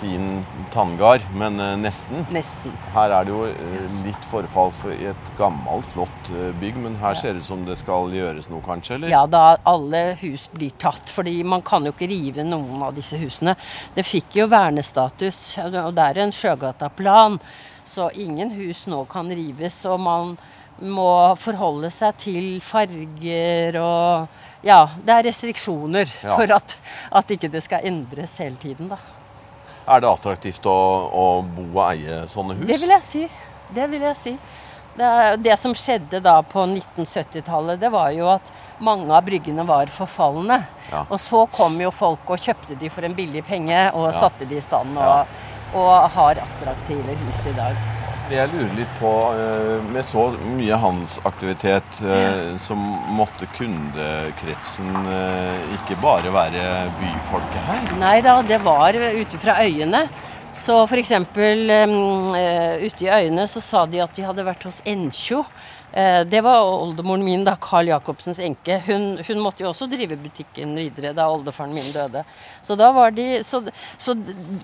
fin 0.00 0.44
tanngard, 0.72 1.24
men 1.36 1.60
eh, 1.60 1.74
nesten. 1.80 2.24
Nesten. 2.32 2.72
Her 2.94 3.12
er 3.18 3.26
det 3.28 3.34
jo 3.34 3.44
eh, 3.48 3.86
litt 4.06 4.26
forfall 4.30 4.72
for 4.80 4.94
i 4.94 5.10
et 5.12 5.30
gammelt, 5.38 5.84
flott 5.92 6.30
eh, 6.34 6.50
bygg, 6.60 6.78
men 6.86 6.96
her 7.02 7.16
ser 7.18 7.36
det 7.36 7.42
ut 7.44 7.48
som 7.50 7.64
det 7.68 7.76
skal 7.80 8.12
gjøres 8.16 8.48
noe, 8.52 8.62
kanskje? 8.64 8.96
eller? 8.98 9.12
Ja, 9.12 9.24
da 9.30 9.44
alle 9.68 10.02
hus 10.22 10.48
blir 10.54 10.72
tatt. 10.80 11.08
fordi 11.10 11.42
man 11.44 11.62
kan 11.66 11.84
jo 11.86 11.92
ikke 11.94 12.08
rive 12.10 12.44
noen 12.46 12.82
av 12.86 12.94
disse 12.96 13.18
husene. 13.20 13.56
Det 13.94 14.06
fikk 14.08 14.40
jo 14.40 14.48
vernestatus, 14.52 15.42
og 15.66 15.92
det 15.96 16.06
er 16.10 16.22
en 16.24 16.32
Sjøgata-plan. 16.34 17.38
Så 17.84 18.10
ingen 18.22 18.50
hus 18.54 18.84
nå 18.86 19.04
kan 19.10 19.28
rives, 19.34 19.82
og 19.90 20.00
man 20.00 20.34
må 20.80 21.36
forholde 21.36 21.90
seg 21.92 22.16
til 22.22 22.46
farger 22.64 23.76
og 23.82 24.46
Ja, 24.64 24.86
det 25.04 25.12
er 25.14 25.24
restriksjoner 25.28 26.08
Ja. 26.22 26.36
for 26.36 26.52
at, 26.52 26.74
at 27.16 27.30
ikke 27.32 27.48
det 27.52 27.62
skal 27.64 27.84
endres 27.88 28.38
hele 28.40 28.56
tiden, 28.60 28.88
da. 28.92 28.98
Er 29.90 30.00
det 30.04 30.10
attraktivt 30.10 30.66
å, 30.70 30.74
å 31.10 31.24
bo 31.42 31.64
og 31.74 31.84
eie 31.90 32.20
sånne 32.30 32.54
hus? 32.60 32.66
Det 32.68 32.76
vil 32.82 32.92
jeg 32.94 33.02
si. 33.06 33.22
Det 33.74 33.86
vil 33.90 34.04
jeg 34.06 34.16
si. 34.20 34.34
Det, 35.00 35.08
det 35.42 35.54
som 35.58 35.72
skjedde 35.78 36.18
da 36.22 36.36
på 36.46 36.62
1970-tallet, 36.66 37.78
det 37.80 37.90
var 37.94 38.10
jo 38.14 38.26
at 38.32 38.50
mange 38.82 39.10
av 39.14 39.24
bryggene 39.26 39.64
var 39.66 39.90
forfalne. 39.94 40.60
Ja. 40.90 41.04
Og 41.08 41.18
så 41.22 41.44
kom 41.54 41.78
jo 41.80 41.90
folk 41.94 42.30
og 42.34 42.42
kjøpte 42.42 42.76
de 42.80 42.90
for 42.92 43.06
en 43.06 43.14
billig 43.16 43.42
penge 43.46 43.78
og 43.94 44.10
Ja. 44.10 44.16
satte 44.26 44.46
de 44.50 44.58
i 44.58 44.64
stand. 44.64 44.98
Og, 44.98 45.26
og 45.74 46.10
har 46.16 46.42
attraktive 46.42 47.16
hus 47.24 47.46
i 47.50 47.56
dag. 47.56 47.78
Jeg 48.30 48.46
lurer 48.52 48.74
litt 48.78 48.90
på, 49.00 49.10
eh, 49.34 49.82
med 49.90 50.04
så 50.06 50.28
mye 50.54 50.76
handelsaktivitet, 50.78 51.96
eh, 52.06 52.56
så 52.62 52.76
måtte 53.18 53.48
kundekretsen 53.56 54.90
eh, 55.10 55.72
ikke 55.74 55.96
bare 55.98 56.30
være 56.30 56.62
byfolket 57.00 57.66
her? 57.66 57.90
Nei 57.98 58.20
da, 58.22 58.36
det 58.46 58.60
var 58.62 58.94
ute 58.94 59.38
fra 59.38 59.58
øyene. 59.64 60.04
Så 60.50 60.86
f.eks. 60.86 61.12
Um, 61.12 62.34
eh, 62.34 62.82
ute 62.82 63.04
i 63.06 63.10
øyene 63.10 63.46
så 63.46 63.62
sa 63.62 63.84
de 63.86 64.00
at 64.02 64.16
de 64.16 64.24
hadde 64.26 64.44
vært 64.46 64.66
hos 64.66 64.80
Enkjo. 64.88 65.44
Uh, 65.90 66.22
det 66.26 66.40
var 66.46 66.62
oldemoren 66.62 67.22
min, 67.26 67.44
da, 67.46 67.56
Carl 67.62 67.90
Jacobsens 67.90 68.38
enke. 68.42 68.80
Hun, 68.86 69.20
hun 69.26 69.42
måtte 69.42 69.62
jo 69.62 69.70
også 69.70 69.86
drive 69.90 70.18
butikken 70.18 70.74
videre 70.78 71.12
da 71.14 71.28
oldefaren 71.30 71.74
min 71.74 71.86
døde. 71.94 72.24
Så 72.66 72.74
da 72.78 72.90
var 72.94 73.14
de 73.14 73.42
Så, 73.46 73.62
så 73.98 74.14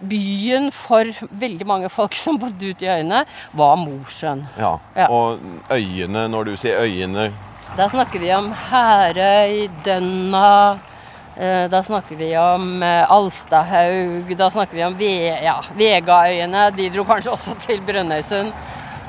byen 0.02 0.72
for 0.74 1.06
veldig 1.30 1.66
mange 1.66 1.90
folk 1.90 2.18
som 2.24 2.38
bodde 2.38 2.74
ute 2.74 2.86
i 2.86 2.90
øyene, 2.90 3.22
var 3.54 3.78
Mosjøen. 3.78 4.42
Ja. 4.58 4.76
Ja. 4.98 5.06
Og 5.10 5.38
øyene, 5.70 6.26
når 6.28 6.50
du 6.50 6.56
sier 6.58 6.82
øyene 6.82 7.30
Da 7.78 7.86
snakker 7.90 8.22
vi 8.22 8.30
om 8.34 8.50
Herøy, 8.70 9.66
Dønna 9.86 10.50
eh, 10.74 10.95
Da 11.36 11.82
snakker 11.84 12.16
vi 12.16 12.30
om 12.40 12.82
eh, 12.82 13.10
Alstahaug, 13.12 14.30
da 14.38 14.46
snakker 14.50 14.78
vi 14.78 14.84
om 14.86 14.94
Ve 14.96 15.10
ja, 15.44 15.58
Vegaøyene. 15.76 16.70
De 16.72 16.88
dro 16.94 17.04
kanskje 17.04 17.34
også 17.34 17.56
til 17.60 17.82
Brønnøysund. 17.84 18.54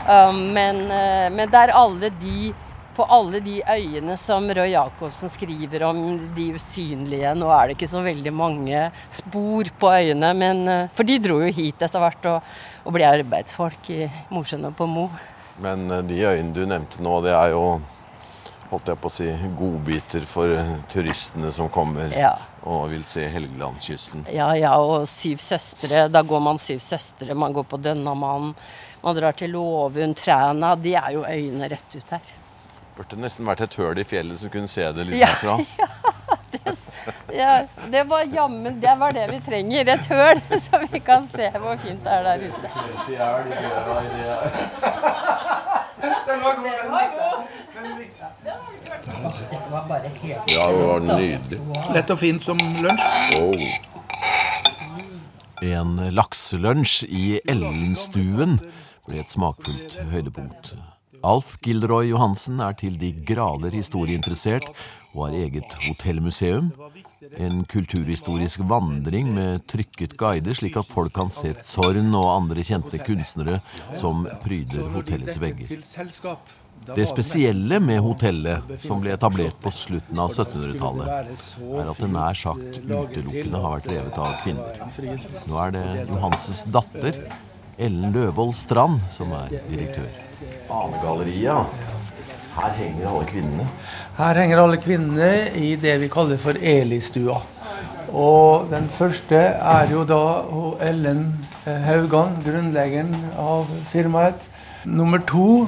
Um, 0.08 0.38
men, 0.56 0.86
eh, 0.92 1.28
men 1.32 1.50
det 1.52 1.60
er 1.66 1.76
alle 1.76 2.10
de 2.16 2.54
på 2.98 3.06
alle 3.14 3.42
de 3.44 3.60
øyene 3.62 4.16
som 4.18 4.48
Roy 4.58 4.72
Jacobsen 4.72 5.30
skriver 5.30 5.84
om, 5.86 6.00
de 6.36 6.48
usynlige. 6.56 7.34
Nå 7.38 7.50
er 7.54 7.68
det 7.68 7.76
ikke 7.76 7.90
så 7.92 8.02
veldig 8.06 8.34
mange 8.34 8.86
spor 9.14 9.70
på 9.80 9.92
øyene, 9.92 10.32
men, 10.34 10.64
eh, 10.72 10.88
for 10.96 11.06
de 11.06 11.20
dro 11.22 11.42
jo 11.44 11.52
hit 11.54 11.84
etter 11.84 12.02
hvert 12.02 12.30
og, 12.32 12.56
og 12.88 12.96
ble 12.96 13.06
arbeidsfolk 13.10 13.92
i 13.94 14.08
Mosjøen 14.34 14.72
og 14.72 14.80
på 14.80 14.88
Mo. 14.90 15.06
Men 15.62 15.86
eh, 15.92 16.06
de 16.10 16.24
øyene 16.24 16.56
du 16.56 16.64
nevnte 16.66 17.04
nå, 17.04 17.20
det 17.28 17.36
er 17.36 17.54
jo 17.54 17.64
holdt 18.72 18.88
jeg 18.92 19.00
på 19.00 19.08
å 19.08 19.12
si, 19.16 19.28
godbiter 19.60 20.26
for 20.28 20.52
turistene 20.92 21.52
som 21.56 21.70
kommer 21.70 22.12
Ja. 22.18 22.34
og 22.68 22.90
vil 22.92 23.04
se 23.08 23.28
Helgelandskysten. 23.32 24.26
Ja, 24.34 24.50
ja, 24.56 24.74
og 24.78 25.08
Syv 25.08 25.38
søstre. 25.40 26.08
Da 26.12 26.22
går 26.22 26.40
man 26.44 26.58
Syv 26.60 26.80
søstre. 26.84 27.34
Man 27.36 27.54
går 27.54 27.64
på 27.64 27.78
Dønnamannen. 27.80 28.56
Man 29.04 29.16
drar 29.16 29.32
til 29.38 29.52
Låvund, 29.54 30.16
Træna. 30.20 30.76
De 30.76 30.96
er 30.96 31.12
jo 31.14 31.24
øyene 31.24 31.70
rett 31.72 31.96
ut 31.96 32.10
her. 32.12 32.22
Burde 32.98 33.16
nesten 33.22 33.46
vært 33.46 33.62
et 33.62 33.76
høl 33.78 34.00
i 34.02 34.04
fjellet 34.04 34.40
som 34.42 34.50
kunne 34.50 34.68
se 34.68 34.82
det 34.92 35.06
litt 35.06 35.20
Ja, 35.22 35.28
herfra. 35.28 35.58
Ja, 37.32 37.64
det 37.92 38.04
var 38.08 38.24
jammen 38.24 38.80
Det 38.82 38.94
var 39.00 39.12
det 39.16 39.28
vi 39.32 39.40
trenger. 39.44 39.88
Et 39.94 40.06
høl, 40.12 40.42
så 40.66 40.80
vi 40.92 41.00
kan 41.00 41.28
se 41.30 41.50
hvor 41.60 41.78
fint 41.80 42.04
det 42.04 42.12
er 42.12 42.24
der 42.24 42.38
ute. 42.50 42.68
Dette 46.02 46.34
var 49.72 49.88
bare 49.88 50.10
helt 50.22 50.52
Ja, 50.52 50.68
det 50.72 50.88
var 50.88 51.00
nydelig. 51.00 51.60
Lett 51.94 52.10
og 52.14 52.20
fint 52.22 52.44
som 52.46 52.58
lunsj. 52.58 53.08
Oh. 53.40 53.62
En 55.66 55.96
lakselunsj 56.14 57.08
i 57.10 57.40
Ellenstuen 57.50 58.60
ble 59.08 59.24
et 59.24 59.32
smakfullt 59.34 59.98
høydepunkt. 60.12 60.76
Alf 61.26 61.56
Gilroy 61.64 62.12
Johansen 62.12 62.62
er 62.62 62.76
til 62.78 62.98
de 63.00 63.12
grader 63.26 63.74
historieinteressert 63.74 64.68
og 65.14 65.28
har 65.28 65.38
eget 65.40 65.78
hotellmuseum. 65.88 66.70
En 67.42 67.64
kulturhistorisk 67.66 68.62
vandring 68.70 69.32
med 69.34 69.66
trykket 69.70 70.14
guide, 70.20 70.54
slik 70.56 70.78
at 70.78 70.88
folk 70.90 71.16
kan 71.16 71.32
se 71.34 71.56
Zorn 71.66 72.14
og 72.14 72.30
andre 72.36 72.64
kjente 72.66 73.02
kunstnere 73.02 73.60
som 73.98 74.28
pryder 74.44 74.86
hotellets 74.94 75.42
vegger. 75.42 75.74
Det 76.96 77.08
spesielle 77.10 77.80
med 77.84 78.00
hotellet, 78.06 78.78
som 78.80 79.02
ble 79.02 79.16
etablert 79.16 79.58
på 79.64 79.72
slutten 79.74 80.22
av 80.22 80.30
1700-tallet, 80.30 81.34
er 81.82 81.90
at 81.92 82.04
det 82.04 82.12
nær 82.14 82.38
sagt 82.38 82.80
utelukkende 82.86 83.64
har 83.64 83.76
vært 83.76 83.90
drevet 83.90 84.22
av 84.22 84.38
kvinner. 84.46 84.80
Nå 85.50 85.60
er 85.66 85.76
det 85.76 85.86
Johanses 86.06 86.64
datter, 86.70 87.20
Ellen 87.82 88.14
Løvold 88.14 88.56
Strand, 88.58 89.02
som 89.12 89.34
er 89.42 89.58
direktør. 89.68 90.27
Anegalleriet. 90.70 91.66
Her 92.58 92.74
henger 92.78 93.10
alle 93.10 93.26
kvinnene. 93.30 93.68
Her 94.18 94.40
henger 94.42 94.62
alle 94.64 94.80
kvinnene 94.82 95.32
i 95.58 95.76
det 95.82 95.96
vi 96.02 96.10
kaller 96.14 96.40
for 96.42 96.58
Elistua. 96.58 97.40
Og 98.14 98.70
den 98.72 98.88
første 98.90 99.38
er 99.38 99.90
jo 99.92 100.04
da 100.08 100.22
Ellen 100.88 101.26
eh, 101.66 101.82
Haugan, 101.86 102.38
grunnleggeren 102.46 103.12
av 103.38 103.68
firmaet. 103.92 104.46
Nummer 104.88 105.22
to 105.28 105.68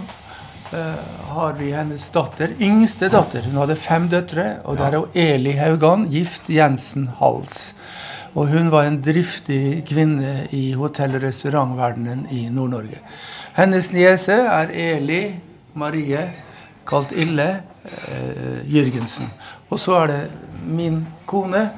eh, 0.72 1.02
har 1.34 1.58
vi 1.60 1.74
hennes 1.76 2.06
datter, 2.14 2.54
yngste 2.62 3.10
datter. 3.12 3.44
Hun 3.50 3.60
hadde 3.64 3.76
fem 3.78 4.08
døtre. 4.10 4.48
Og 4.64 4.80
der 4.80 4.98
er 4.98 5.20
Eli 5.26 5.58
Haugan, 5.60 6.08
gift 6.14 6.50
Jensen 6.50 7.10
Hals. 7.20 7.74
Og 8.34 8.48
hun 8.52 8.70
var 8.72 8.86
en 8.86 9.00
driftig 9.02 9.84
kvinne 9.90 10.48
i 10.54 10.72
hotell- 10.78 11.16
og 11.18 11.24
restaurantverdenen 11.24 12.28
i 12.32 12.48
Nord-Norge. 12.54 13.00
Hennes 13.58 13.92
niese 13.92 14.38
er 14.46 14.74
Eli 14.74 15.24
Marie, 15.74 16.22
kalt 16.88 17.12
Ille 17.12 17.50
eh, 17.86 18.62
Jørgensen. 18.70 19.30
Og 19.70 19.80
så 19.80 19.98
er 20.04 20.08
det 20.08 20.22
min 20.66 21.02
kone, 21.30 21.70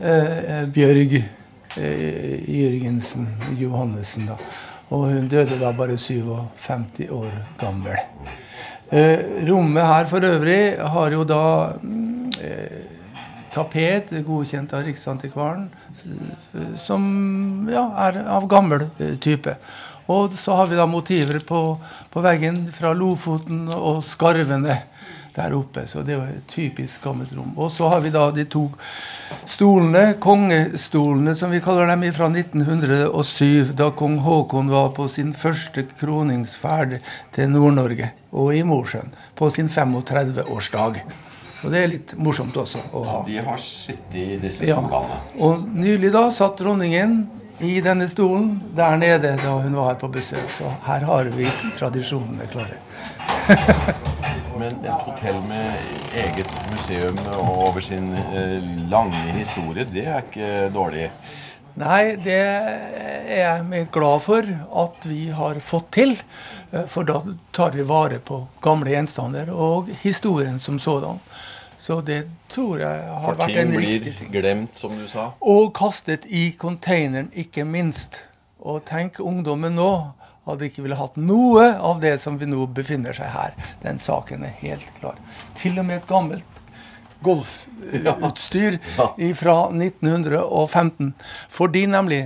eh, 0.00 0.64
Bjørg 0.72 1.16
eh, 1.16 2.44
Jørgensen 2.48 3.28
Johannessen. 3.60 4.28
Og 4.90 5.08
hun 5.12 5.28
døde 5.28 5.58
da 5.60 5.72
bare 5.76 5.96
57 5.98 7.08
år 7.10 7.32
gammel. 7.60 7.96
Eh, 8.92 9.18
rommet 9.48 9.84
her 9.84 10.06
for 10.08 10.24
øvrig 10.24 10.78
har 10.80 11.10
jo 11.12 11.24
da 11.28 11.42
mm, 11.82 12.32
eh, 12.40 12.97
tapet 13.58 14.12
godkjent 14.26 14.72
av 14.76 14.86
Riksantikvaren, 14.86 15.68
som 16.80 17.04
ja, 17.72 17.84
er 18.08 18.22
av 18.30 18.48
gammel 18.50 18.88
eh, 18.98 19.16
type. 19.22 19.58
Og 20.08 20.38
så 20.40 20.56
har 20.56 20.70
vi 20.70 20.78
da 20.78 20.86
motiver 20.88 21.42
på, 21.44 21.62
på 22.08 22.22
veggen 22.24 22.62
fra 22.72 22.94
Lofoten 22.96 23.66
og 23.74 24.00
Skarvene 24.08 24.78
der 25.38 25.54
oppe. 25.54 25.84
Så 25.86 26.02
det 26.02 26.14
er 26.14 26.18
jo 26.18 26.38
et 26.38 26.48
typisk 26.50 27.04
gammelt 27.04 27.34
rom. 27.36 27.52
Og 27.60 27.70
så 27.74 27.90
har 27.92 28.00
vi 28.04 28.12
da 28.14 28.24
de 28.34 28.46
to 28.50 28.64
stolene, 29.48 30.16
kongestolene 30.22 31.36
som 31.38 31.52
vi 31.52 31.62
kaller 31.64 31.90
dem, 31.92 32.06
fra 32.16 32.30
1907, 32.32 33.74
da 33.78 33.90
kong 33.94 34.18
Haakon 34.24 34.72
var 34.72 34.90
på 34.96 35.08
sin 35.12 35.34
første 35.36 35.86
kroningsferd 36.00 36.98
til 37.36 37.54
Nord-Norge 37.54 38.12
og 38.32 38.52
i 38.56 38.64
Mosjøen 38.66 39.12
på 39.38 39.52
sin 39.54 39.70
35-årsdag. 39.70 41.02
Og 41.64 41.72
det 41.72 41.80
er 41.82 41.88
litt 41.90 42.14
morsomt 42.22 42.54
også 42.56 42.78
å 42.94 43.02
ha. 43.08 43.22
De 43.26 43.38
har 43.42 43.58
sittet 43.58 44.14
i 44.14 44.36
disse 44.42 44.64
Ja. 44.68 44.76
stolene. 44.78 45.18
Og 45.42 45.64
nylig 45.74 46.12
da 46.14 46.28
satt 46.30 46.56
dronningen 46.60 47.26
i 47.60 47.80
denne 47.82 48.06
stolen 48.08 48.60
der 48.76 48.96
nede 48.96 49.36
da 49.42 49.56
hun 49.58 49.74
var 49.74 49.88
her 49.92 49.98
på 49.98 50.08
besøk. 50.14 50.46
Så 50.48 50.70
her 50.86 51.00
har 51.08 51.24
vi 51.34 51.44
tradisjonene 51.78 52.46
klare. 52.52 52.78
Men 54.58 54.78
et 54.84 55.02
hotell 55.06 55.40
med 55.46 56.14
eget 56.18 56.48
museum 56.72 57.18
og 57.38 57.50
over 57.68 57.80
sin 57.84 58.12
eh, 58.14 58.62
lange 58.90 59.20
historie, 59.36 59.84
det 59.86 60.06
er 60.06 60.24
ikke 60.24 60.48
dårlig. 60.74 61.10
Nei, 61.78 62.16
det 62.18 62.34
er 62.34 63.36
jeg 63.38 63.66
meget 63.70 63.90
glad 63.94 64.22
for 64.24 64.42
at 64.82 65.04
vi 65.06 65.28
har 65.30 65.60
fått 65.62 65.92
til. 65.94 66.16
eh, 66.72 66.86
For 66.90 67.06
da 67.06 67.20
tar 67.54 67.70
vi 67.76 67.82
vare 67.86 68.18
på 68.18 68.40
gamle 68.64 68.90
gjenstander 68.96 69.50
og 69.54 69.88
historien 70.02 70.58
som 70.58 70.78
sådan. 70.82 71.20
Så 71.88 72.02
det 72.04 72.18
tror 72.52 72.82
jeg 72.82 73.04
har 73.08 73.22
For 73.24 73.38
vært 73.38 73.54
ting 73.54 73.58
en 73.62 73.70
blir 73.72 73.94
riktig 73.94 74.12
ting. 74.18 74.28
glemt, 74.34 74.76
som 74.76 74.92
du 74.92 75.06
sa. 75.08 75.30
Og 75.40 75.70
kastet 75.78 76.26
i 76.28 76.50
containeren, 76.60 77.30
ikke 77.32 77.64
minst. 77.64 78.20
Og 78.60 78.82
tenk 78.84 79.16
ungdommen 79.24 79.72
nå 79.78 79.88
hadde 80.48 80.68
ikke 80.68 80.84
ville 80.84 80.98
hatt 81.00 81.16
noe 81.16 81.64
av 81.80 82.02
det 82.04 82.18
som 82.20 82.36
vi 82.40 82.48
nå 82.48 82.66
befinner 82.76 83.16
seg 83.16 83.32
her. 83.32 83.56
Den 83.80 83.96
saken 84.00 84.44
er 84.44 84.52
helt 84.60 84.88
klar. 85.00 85.16
Til 85.56 85.80
og 85.80 85.88
med 85.88 86.02
et 86.02 86.08
gammelt 86.10 86.62
golfutstyr 87.24 88.78
fra 89.40 89.56
1915. 89.72 91.14
Fordi 91.50 91.86
nemlig 91.86 92.20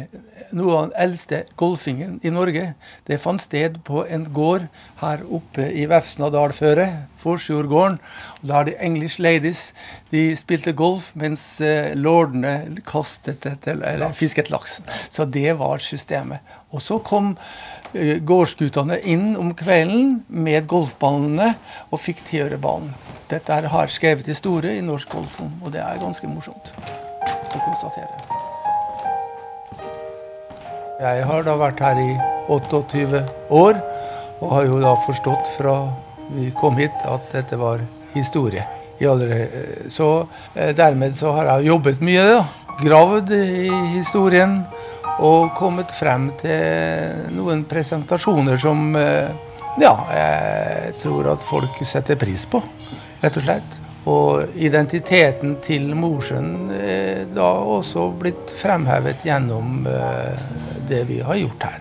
noe 0.57 0.75
av 0.77 0.85
den 0.89 0.97
eldste 1.05 1.43
golfingen 1.61 2.19
i 2.25 2.33
Norge. 2.35 2.73
Det 3.07 3.21
fant 3.23 3.43
sted 3.43 3.79
på 3.87 4.05
en 4.05 4.25
gård 4.35 4.67
her 5.03 5.23
oppe 5.31 5.69
i 5.71 5.87
Vefsnadalføret, 5.91 7.09
Forsjordgården. 7.23 8.01
Der 8.43 8.67
de 8.67 8.75
English 8.83 9.21
ladies 9.23 9.71
de 10.11 10.25
spilte 10.37 10.73
golf, 10.73 11.13
mens 11.15 11.61
eh, 11.61 11.93
lordene 11.95 12.83
kastet 12.87 13.47
etter, 13.47 13.79
eller 13.79 14.17
fisket 14.19 14.51
laks. 14.51 14.81
Så 15.11 15.25
det 15.25 15.59
var 15.61 15.79
systemet. 15.79 16.43
Og 16.73 16.83
så 16.83 16.99
kom 16.99 17.37
eh, 17.95 18.19
gårdsguttene 18.19 18.99
inn 19.05 19.33
om 19.39 19.55
kvelden 19.55 20.23
med 20.29 20.67
golfballene 20.67 21.55
og 21.91 22.03
fikk 22.03 22.25
tiørebanen. 22.33 22.95
Dette 23.33 23.63
har 23.73 23.89
skrevet 23.89 24.29
historie 24.29 24.77
i 24.77 24.85
Norsk 24.85 25.15
golf, 25.15 25.41
og 25.41 25.73
det 25.73 25.81
er 25.81 26.03
ganske 26.03 26.29
morsomt 26.29 26.75
å 26.83 27.63
konstatere. 27.63 28.32
Jeg 31.03 31.25
har 31.27 31.43
da 31.43 31.57
vært 31.59 31.81
her 31.83 31.99
i 31.99 32.13
28 32.53 33.23
år, 33.51 33.79
og 34.39 34.53
har 34.55 34.69
jo 34.69 34.77
da 34.85 34.93
forstått 35.03 35.49
fra 35.57 35.75
vi 36.31 36.47
kom 36.55 36.79
hit 36.79 37.03
at 37.11 37.25
dette 37.33 37.59
var 37.59 37.83
historie. 38.15 38.63
Så 39.91 40.09
eh, 40.55 40.71
dermed 40.79 41.17
så 41.19 41.33
har 41.35 41.49
jeg 41.57 41.73
jobbet 41.73 42.05
mye, 42.07 42.23
da. 42.29 42.45
Gravd 42.79 43.33
i 43.35 43.67
historien 43.97 44.61
og 45.19 45.51
kommet 45.59 45.91
frem 45.93 46.31
til 46.39 47.35
noen 47.35 47.67
presentasjoner 47.69 48.61
som 48.63 48.95
eh, 48.95 49.35
ja, 49.83 49.93
jeg 50.15 50.95
tror 51.03 51.33
at 51.35 51.43
folk 51.51 51.83
setter 51.83 52.21
pris 52.21 52.47
på, 52.47 52.63
rett 53.25 53.41
og 53.41 53.49
slett. 53.49 53.81
Og 54.07 54.55
identiteten 54.59 55.57
til 55.63 55.93
Mosjøen 55.99 56.71
er 56.79 57.27
da 57.35 57.51
også 57.75 58.09
blitt 58.23 58.55
fremhevet 58.59 59.27
gjennom 59.27 59.87
eh, 59.91 60.47
det 60.89 61.05
vi 61.05 61.21
har 61.21 61.37
gjort 61.37 61.63
her. 61.63 61.81